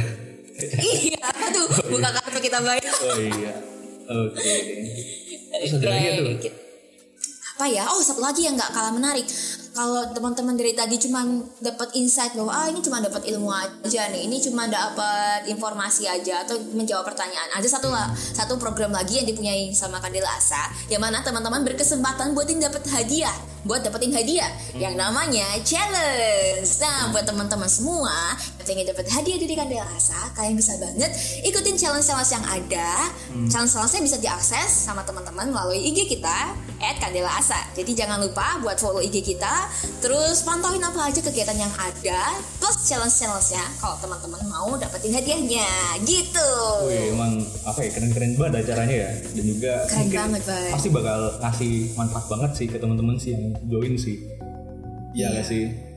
iya, 0.85 1.17
aduh, 1.49 1.65
buka 1.89 2.09
kartu 2.13 2.39
kita 2.45 2.61
bayar. 2.61 2.93
Oh 3.09 3.17
iya. 3.17 3.53
Oke. 4.05 4.53
Terus 5.49 5.71
ada 5.81 5.87
lagi 5.89 6.09
tuh. 6.45 6.62
Apa 7.63 7.71
ya? 7.71 7.87
Oh 7.87 8.03
satu 8.03 8.19
lagi 8.19 8.43
yang 8.43 8.59
nggak 8.59 8.75
kalah 8.75 8.91
menarik. 8.91 9.23
Kalau 9.71 10.03
teman-teman 10.11 10.59
dari 10.59 10.75
tadi 10.75 10.99
cuma 10.99 11.23
dapat 11.63 11.95
insight 11.95 12.35
bahwa 12.35 12.51
ah 12.51 12.67
ini 12.67 12.83
cuma 12.83 12.99
dapat 12.99 13.23
ilmu 13.23 13.47
aja 13.47 14.11
nih 14.11 14.27
ini 14.27 14.43
cuma 14.43 14.67
dapat 14.67 15.47
informasi 15.47 16.03
aja 16.03 16.43
atau 16.43 16.59
menjawab 16.75 17.07
pertanyaan. 17.07 17.55
Ada 17.55 17.79
satu 17.79 17.87
lah 17.87 18.11
satu 18.11 18.59
program 18.59 18.91
lagi 18.91 19.23
yang 19.23 19.31
dipunyai 19.31 19.71
sama 19.71 20.03
Kadil 20.03 20.27
Asa 20.27 20.75
yang 20.91 20.99
mana 20.99 21.23
teman-teman 21.23 21.63
berkesempatan 21.63 22.35
buatin 22.35 22.59
dapat 22.59 22.83
hadiah 22.91 23.31
buat 23.63 23.79
dapetin 23.79 24.11
hadiah 24.11 24.51
yang 24.75 24.99
namanya 24.99 25.55
challenge. 25.63 26.67
Nah 26.83 27.15
buat 27.15 27.23
teman-teman 27.23 27.71
semua 27.71 28.35
pengen 28.63 28.87
dapat 28.87 29.05
hadiah 29.11 29.37
dari 29.39 29.55
Kadil 29.55 29.83
Asa 29.83 30.31
kalian 30.35 30.55
bisa 30.55 30.75
banget 30.79 31.11
ikutin 31.43 31.75
challenge-challenge 31.75 32.31
yang 32.31 32.45
ada. 32.47 32.89
Challenge-challenge 33.51 34.03
bisa 34.03 34.17
diakses 34.19 34.69
sama 34.71 35.03
teman-teman 35.03 35.51
melalui 35.51 35.83
IG 35.91 36.07
kita 36.07 36.55
@kandela 36.99 37.31
Asa. 37.39 37.59
Jadi 37.75 37.95
jangan 37.95 38.19
lupa 38.23 38.59
buat 38.63 38.79
follow 38.79 39.03
IG 39.03 39.23
kita 39.23 39.67
terus 40.03 40.43
pantauin 40.43 40.83
apa 40.83 41.11
aja 41.11 41.19
kegiatan 41.23 41.55
yang 41.55 41.73
ada 41.79 42.35
plus 42.59 42.87
challenge-challenge-nya 42.87 43.63
kalau 43.79 43.95
teman-teman 43.99 44.41
mau 44.47 44.69
dapetin 44.79 45.15
hadiahnya. 45.15 45.67
Gitu. 46.03 46.51
Wih, 46.87 47.15
emang 47.15 47.43
apa 47.67 47.79
ya 47.83 47.89
keren-keren 47.93 48.35
banget 48.39 48.67
acaranya 48.67 48.95
ya. 48.95 49.11
Dan 49.35 49.45
juga 49.45 49.73
Keren 49.87 50.09
banget, 50.11 50.41
Bay. 50.47 50.71
pasti 50.71 50.87
bakal 50.91 51.19
ngasih 51.43 51.73
manfaat 51.99 52.25
banget 52.31 52.51
sih 52.55 52.67
ke 52.67 52.77
teman-teman 52.79 53.15
sih 53.19 53.35
yang 53.35 53.43
join 53.67 53.93
sih. 53.99 54.17
Iya 55.13 55.29
nggak 55.29 55.45
sih? 55.45 55.92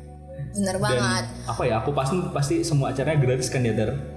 Bener 0.55 0.77
Dan 0.79 0.85
banget 0.85 1.25
apa 1.49 1.63
ya 1.67 1.75
aku 1.81 1.91
pasti 1.97 2.17
pasti 2.31 2.55
semua 2.63 2.93
acaranya 2.93 3.19
gratis 3.19 3.49
kan 3.51 3.65
ya 3.65 3.75
Dar? 3.75 4.17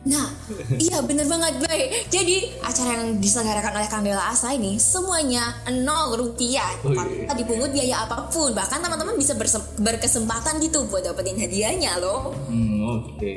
Nah, 0.00 0.32
iya 0.80 1.04
bener 1.04 1.28
banget 1.28 1.60
Bay. 1.60 1.92
Jadi 2.08 2.56
acara 2.64 2.96
yang 2.96 3.20
diselenggarakan 3.20 3.72
oleh 3.76 3.88
Kandela 3.92 4.32
Asa 4.32 4.48
ini 4.56 4.80
semuanya 4.80 5.52
nol 5.68 6.16
rupiah 6.16 6.72
Wih. 6.80 6.96
tanpa 6.96 7.36
dipungut 7.36 7.68
biaya 7.68 8.08
apa 8.08 8.32
pun. 8.32 8.56
Bahkan 8.56 8.80
teman-teman 8.80 9.12
bisa 9.20 9.36
berkesempatan 9.76 10.56
gitu 10.64 10.88
buat 10.88 11.04
dapetin 11.04 11.36
hadiahnya 11.36 12.00
loh. 12.00 12.32
Hmm, 12.48 12.80
oke. 12.96 13.34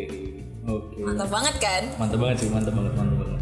Oke. 0.64 1.04
Mantap 1.04 1.28
banget 1.28 1.56
kan? 1.60 1.84
Mantap 2.00 2.20
banget 2.24 2.38
sih, 2.40 2.48
mantap 2.48 2.72
banget, 2.72 2.94
mantap 2.96 3.18
banget. 3.20 3.40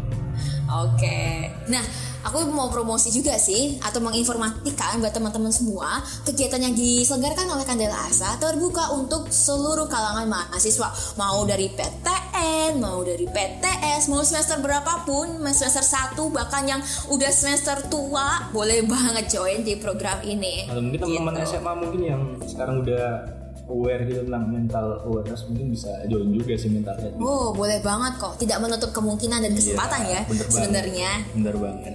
Oke. 0.72 1.22
Nah, 1.70 1.84
aku 2.24 2.48
mau 2.48 2.72
promosi 2.72 3.12
juga 3.12 3.36
sih 3.36 3.76
atau 3.82 4.00
menginformasikan 4.00 5.02
buat 5.02 5.12
teman-teman 5.12 5.52
semua 5.52 6.00
kegiatan 6.24 6.62
yang 6.62 6.74
diselenggarakan 6.74 7.52
oleh 7.52 7.66
Kandela 7.68 7.98
Asa 8.08 8.40
terbuka 8.40 8.94
untuk 8.96 9.28
seluruh 9.28 9.90
kalangan 9.90 10.26
mahasiswa, 10.30 10.88
mau 11.20 11.44
dari 11.44 11.68
PTN, 11.68 12.80
mau 12.80 13.04
dari 13.04 13.28
PTS, 13.28 14.08
mau 14.08 14.24
semester 14.24 14.62
berapapun, 14.64 15.42
semester 15.52 15.84
1 16.16 16.16
bahkan 16.32 16.64
yang 16.64 16.80
udah 17.12 17.28
semester 17.28 17.76
tua 17.92 18.48
boleh 18.54 18.86
banget 18.92 19.28
join 19.28 19.60
di 19.66 19.76
program 19.76 20.22
ini. 20.24 20.70
Atau 20.70 20.80
mungkin 20.80 21.00
teman-teman 21.02 21.42
Gitu. 21.42 21.58
SMA 21.58 21.72
mungkin 21.74 22.00
yang 22.06 22.22
sekarang 22.46 22.86
udah 22.86 23.06
aware 23.64 24.02
gitu 24.04 24.24
tentang 24.24 24.44
mental 24.46 24.86
awareness 25.02 25.46
mungkin 25.46 25.70
bisa 25.70 25.90
join 26.06 26.28
juga 26.28 26.54
sih 26.54 26.68
mental 26.68 26.96
health. 26.96 27.16
Oh, 27.18 27.50
boleh 27.52 27.78
banget 27.80 28.18
kok. 28.18 28.34
Tidak 28.36 28.58
menutup 28.58 28.90
kemungkinan 28.90 29.38
dan 29.40 29.52
kesempatan 29.52 30.00
Iya, 30.02 30.10
ya 30.12 30.20
bener 30.24 30.44
banget. 30.44 30.56
sebenarnya. 30.58 31.10
Bener 31.32 31.54
banget. 31.56 31.92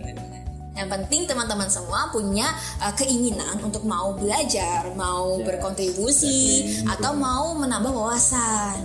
Yang 0.73 0.89
penting 0.93 1.21
teman-teman 1.25 1.65
semua 1.67 2.06
punya 2.08 2.47
uh, 2.77 2.93
keinginan 2.93 3.58
untuk 3.60 3.82
mau 3.82 4.13
belajar, 4.13 4.86
mau 4.93 5.36
Ya, 5.36 5.43
berkontribusi, 5.43 6.38
exactly. 6.69 6.93
atau 6.93 7.12
mau 7.13 7.58
menambah 7.58 7.89
wawasan. 7.89 8.77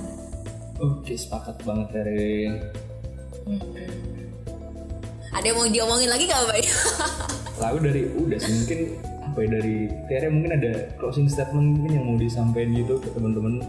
Oke, 0.79 1.13
sepakat 1.15 1.61
banget 1.63 1.89
dari 1.93 2.49
Ada 5.33 5.45
yang 5.47 5.57
mau 5.57 5.67
diomongin 5.67 6.09
lagi 6.09 6.25
gak, 6.27 6.43
Bay? 6.47 6.65
lalu 7.61 7.79
dari 7.85 8.03
udah 8.11 8.39
sih 8.39 8.53
mungkin 8.55 8.81
apa 9.33 9.49
ya 9.49 9.49
dari 9.57 9.89
Tere 10.13 10.29
mungkin 10.29 10.61
ada 10.61 10.93
closing 11.01 11.25
statement 11.25 11.81
mungkin 11.81 11.93
yang 11.97 12.05
mau 12.05 12.21
disampaikan 12.21 12.77
gitu 12.77 13.01
ke 13.01 13.09
teman-teman 13.17 13.65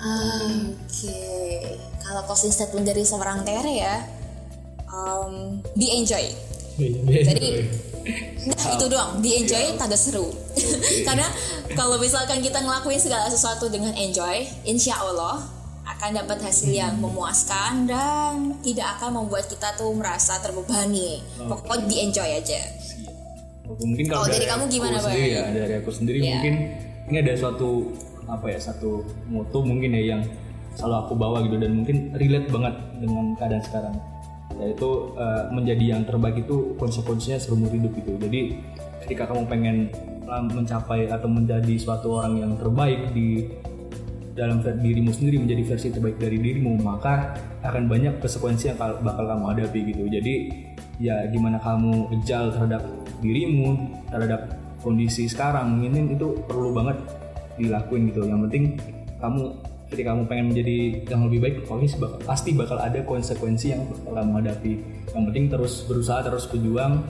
Oke, 0.00 1.20
kalau 2.00 2.24
closing 2.24 2.48
statement 2.48 2.88
dari 2.88 3.04
seorang 3.04 3.44
Tere 3.44 3.68
ya, 3.68 4.00
um, 4.88 5.60
be 5.76 5.92
enjoy. 5.92 6.24
Jadi 7.04 7.68
Nah, 8.40 8.72
itu 8.72 8.86
doang, 8.88 9.20
di 9.20 9.36
enjoy 9.36 9.76
tanda 9.76 9.92
seru. 9.92 10.32
Karena 11.06 11.28
kalau 11.76 12.00
misalkan 12.00 12.40
kita 12.40 12.64
ngelakuin 12.64 12.96
segala 12.96 13.28
sesuatu 13.28 13.68
dengan 13.68 13.92
enjoy, 13.92 14.48
insya 14.64 14.96
Allah 14.96 15.44
akan 15.84 16.24
dapat 16.24 16.40
hasil 16.40 16.72
yang 16.72 16.96
memuaskan 16.96 17.84
dan 17.84 18.56
tidak 18.64 18.96
akan 18.96 19.20
membuat 19.20 19.44
kita 19.52 19.76
tuh 19.76 19.92
merasa 19.92 20.40
terbebani. 20.40 21.20
Pokoknya 21.36 21.84
di 21.84 21.96
enjoy 22.08 22.30
aja. 22.40 22.60
Mungkin 23.76 24.04
kalau 24.06 24.22
Kalau 24.22 24.32
dari 24.32 24.46
kamu 24.46 24.64
gimana, 24.66 24.94
aku 24.94 25.06
sendiri 25.06 25.28
ya 25.28 25.42
dari 25.48 25.74
aku 25.76 25.90
sendiri 25.90 26.18
Iya. 26.18 26.26
mungkin 26.32 26.54
ini 27.06 27.16
ada 27.18 27.32
suatu 27.34 27.70
apa 28.24 28.46
ya 28.46 28.58
satu 28.58 28.90
moto 29.26 29.58
mungkin 29.60 29.90
ya 29.92 30.14
yang 30.14 30.22
selalu 30.72 30.96
aku 31.00 31.12
bawa 31.14 31.42
gitu 31.42 31.56
dan 31.56 31.72
mungkin 31.74 31.96
relate 32.14 32.46
banget 32.46 32.74
dengan 32.96 33.24
keadaan 33.34 33.62
sekarang. 33.62 33.94
Yaitu 34.56 34.88
eh, 35.14 35.42
menjadi 35.50 35.84
yang 35.88 36.02
terbaik 36.04 36.36
itu 36.40 36.74
konsekuensinya 36.76 37.36
seumur 37.36 37.68
hidup 37.68 37.90
gitu. 37.92 38.14
Jadi 38.16 38.40
ketika 39.02 39.26
kamu 39.26 39.46
pengen 39.46 39.76
eh, 40.24 40.44
mencapai 40.46 41.06
atau 41.06 41.26
menjadi 41.26 41.74
suatu 41.74 42.16
orang 42.16 42.38
yang 42.38 42.52
terbaik 42.54 43.10
di 43.10 43.50
dalam 44.30 44.62
dirimu 44.62 45.10
sendiri 45.10 45.36
menjadi 45.36 45.62
versi 45.66 45.90
terbaik 45.90 46.16
dari 46.16 46.38
dirimu 46.38 46.78
maka 46.80 47.34
akan 47.60 47.90
banyak 47.90 48.22
konsekuensi 48.22 48.70
yang 48.72 48.78
kal- 48.78 49.02
bakal 49.02 49.26
kamu 49.26 49.44
hadapi 49.52 49.80
gitu. 49.90 50.06
Jadi 50.06 50.34
ya 51.00 51.24
gimana 51.32 51.56
kamu 51.56 52.12
ejal 52.20 52.52
terhadap 52.52 52.84
dirimu 53.24 53.88
terhadap 54.12 54.52
kondisi 54.84 55.24
sekarang 55.24 55.80
mungkin 55.80 56.12
itu 56.12 56.44
perlu 56.44 56.76
banget 56.76 57.00
dilakuin 57.56 58.12
gitu. 58.12 58.28
Yang 58.28 58.40
penting 58.48 58.64
kamu 59.20 59.42
ketika 59.90 60.14
kamu 60.14 60.22
pengen 60.30 60.46
menjadi 60.54 60.76
yang 61.10 61.20
lebih 61.26 61.40
baik 61.42 61.56
pasti 62.22 62.54
bakal 62.54 62.78
ada 62.78 63.02
konsekuensi 63.02 63.74
yang 63.74 63.82
bakal 63.90 64.22
kamu 64.22 64.32
hadapi 64.44 64.72
yang 65.10 65.24
penting 65.26 65.44
terus 65.50 65.84
berusaha 65.88 66.20
terus 66.22 66.44
berjuang. 66.46 67.00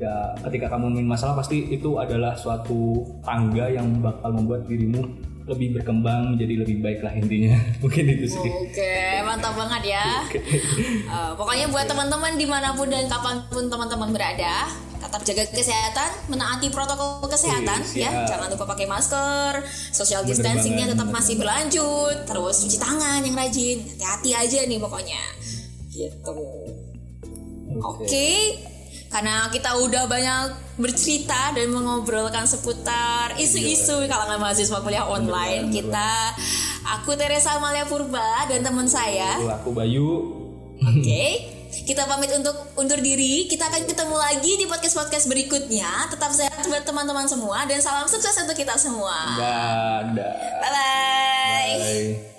Ya 0.00 0.34
ketika 0.42 0.72
kamu 0.72 0.90
menemui 0.90 1.14
masalah 1.14 1.38
pasti 1.38 1.70
itu 1.70 2.00
adalah 2.00 2.34
suatu 2.34 3.04
tangga 3.22 3.68
yang 3.70 4.00
bakal 4.00 4.32
membuat 4.34 4.66
dirimu 4.66 5.04
lebih 5.44 5.76
berkembang 5.76 6.36
menjadi 6.36 6.54
lebih 6.64 6.80
baik 6.80 7.00
lah 7.04 7.12
intinya 7.12 7.56
mungkin 7.84 8.04
itu 8.08 8.26
sih 8.32 8.40
Oke, 8.40 8.96
mantap 9.28 9.52
banget 9.54 9.92
ya. 9.96 10.24
Eh, 11.04 11.32
pokoknya 11.36 11.68
buat 11.68 11.84
teman-teman 11.84 12.34
di 12.40 12.46
mana 12.48 12.72
pun 12.72 12.88
dan 12.88 13.06
kapan 13.06 13.44
pun 13.52 13.68
teman-teman 13.68 14.08
berada, 14.10 14.66
tetap 14.98 15.20
jaga 15.22 15.44
kesehatan, 15.52 16.10
menaati 16.32 16.72
protokol 16.72 17.28
kesehatan, 17.28 17.80
Wih, 17.92 18.02
ya. 18.02 18.10
siap. 18.10 18.34
Jangan 18.34 18.48
lupa 18.56 18.64
pakai 18.74 18.86
masker, 18.88 19.52
social 19.92 20.24
distancingnya 20.24 20.96
tetap 20.96 21.06
masih 21.12 21.38
berlanjut, 21.38 22.24
terus 22.24 22.64
cuci 22.64 22.78
tangan 22.80 23.20
yang 23.22 23.36
rajin, 23.36 23.78
hati-hati 23.84 24.30
aja 24.34 24.58
nih 24.66 24.78
pokoknya. 24.80 25.22
Gitu. 25.92 26.34
Oke. 27.78 28.32
Karena 29.14 29.46
kita 29.46 29.78
udah 29.78 30.10
banyak 30.10 30.74
bercerita 30.74 31.54
dan 31.54 31.70
mengobrolkan 31.70 32.50
seputar 32.50 33.38
isu-isu 33.38 34.10
kalangan 34.10 34.42
mahasiswa 34.42 34.82
kuliah 34.82 35.06
online. 35.06 35.70
banget, 35.70 35.86
Kita 35.86 36.10
aku 36.98 37.14
Teresa 37.14 37.54
Amalia 37.54 37.86
Purba 37.86 38.50
dan 38.50 38.66
teman 38.66 38.90
saya. 38.90 39.38
Lalu 39.38 39.54
aku 39.54 39.70
Bayu 39.70 40.10
Oke. 40.82 41.24
Kita 41.88 42.06
pamit 42.06 42.30
untuk 42.30 42.54
undur 42.78 42.98
diri. 43.02 43.50
Kita 43.50 43.66
akan 43.66 43.82
ketemu 43.86 44.16
lagi 44.18 44.52
di 44.58 44.66
podcast-podcast 44.66 45.26
berikutnya. 45.26 46.06
Tetap 46.06 46.30
sehat 46.30 46.62
buat 46.70 46.86
teman-teman 46.86 47.26
semua 47.26 47.66
dan 47.66 47.82
salam 47.82 48.06
sukses 48.06 48.34
untuk 48.38 48.54
kita 48.54 48.78
semua. 48.78 49.14
dadah 49.38 50.34
Bye 50.62 50.70
bye. 50.70 51.74
bye 51.78 52.33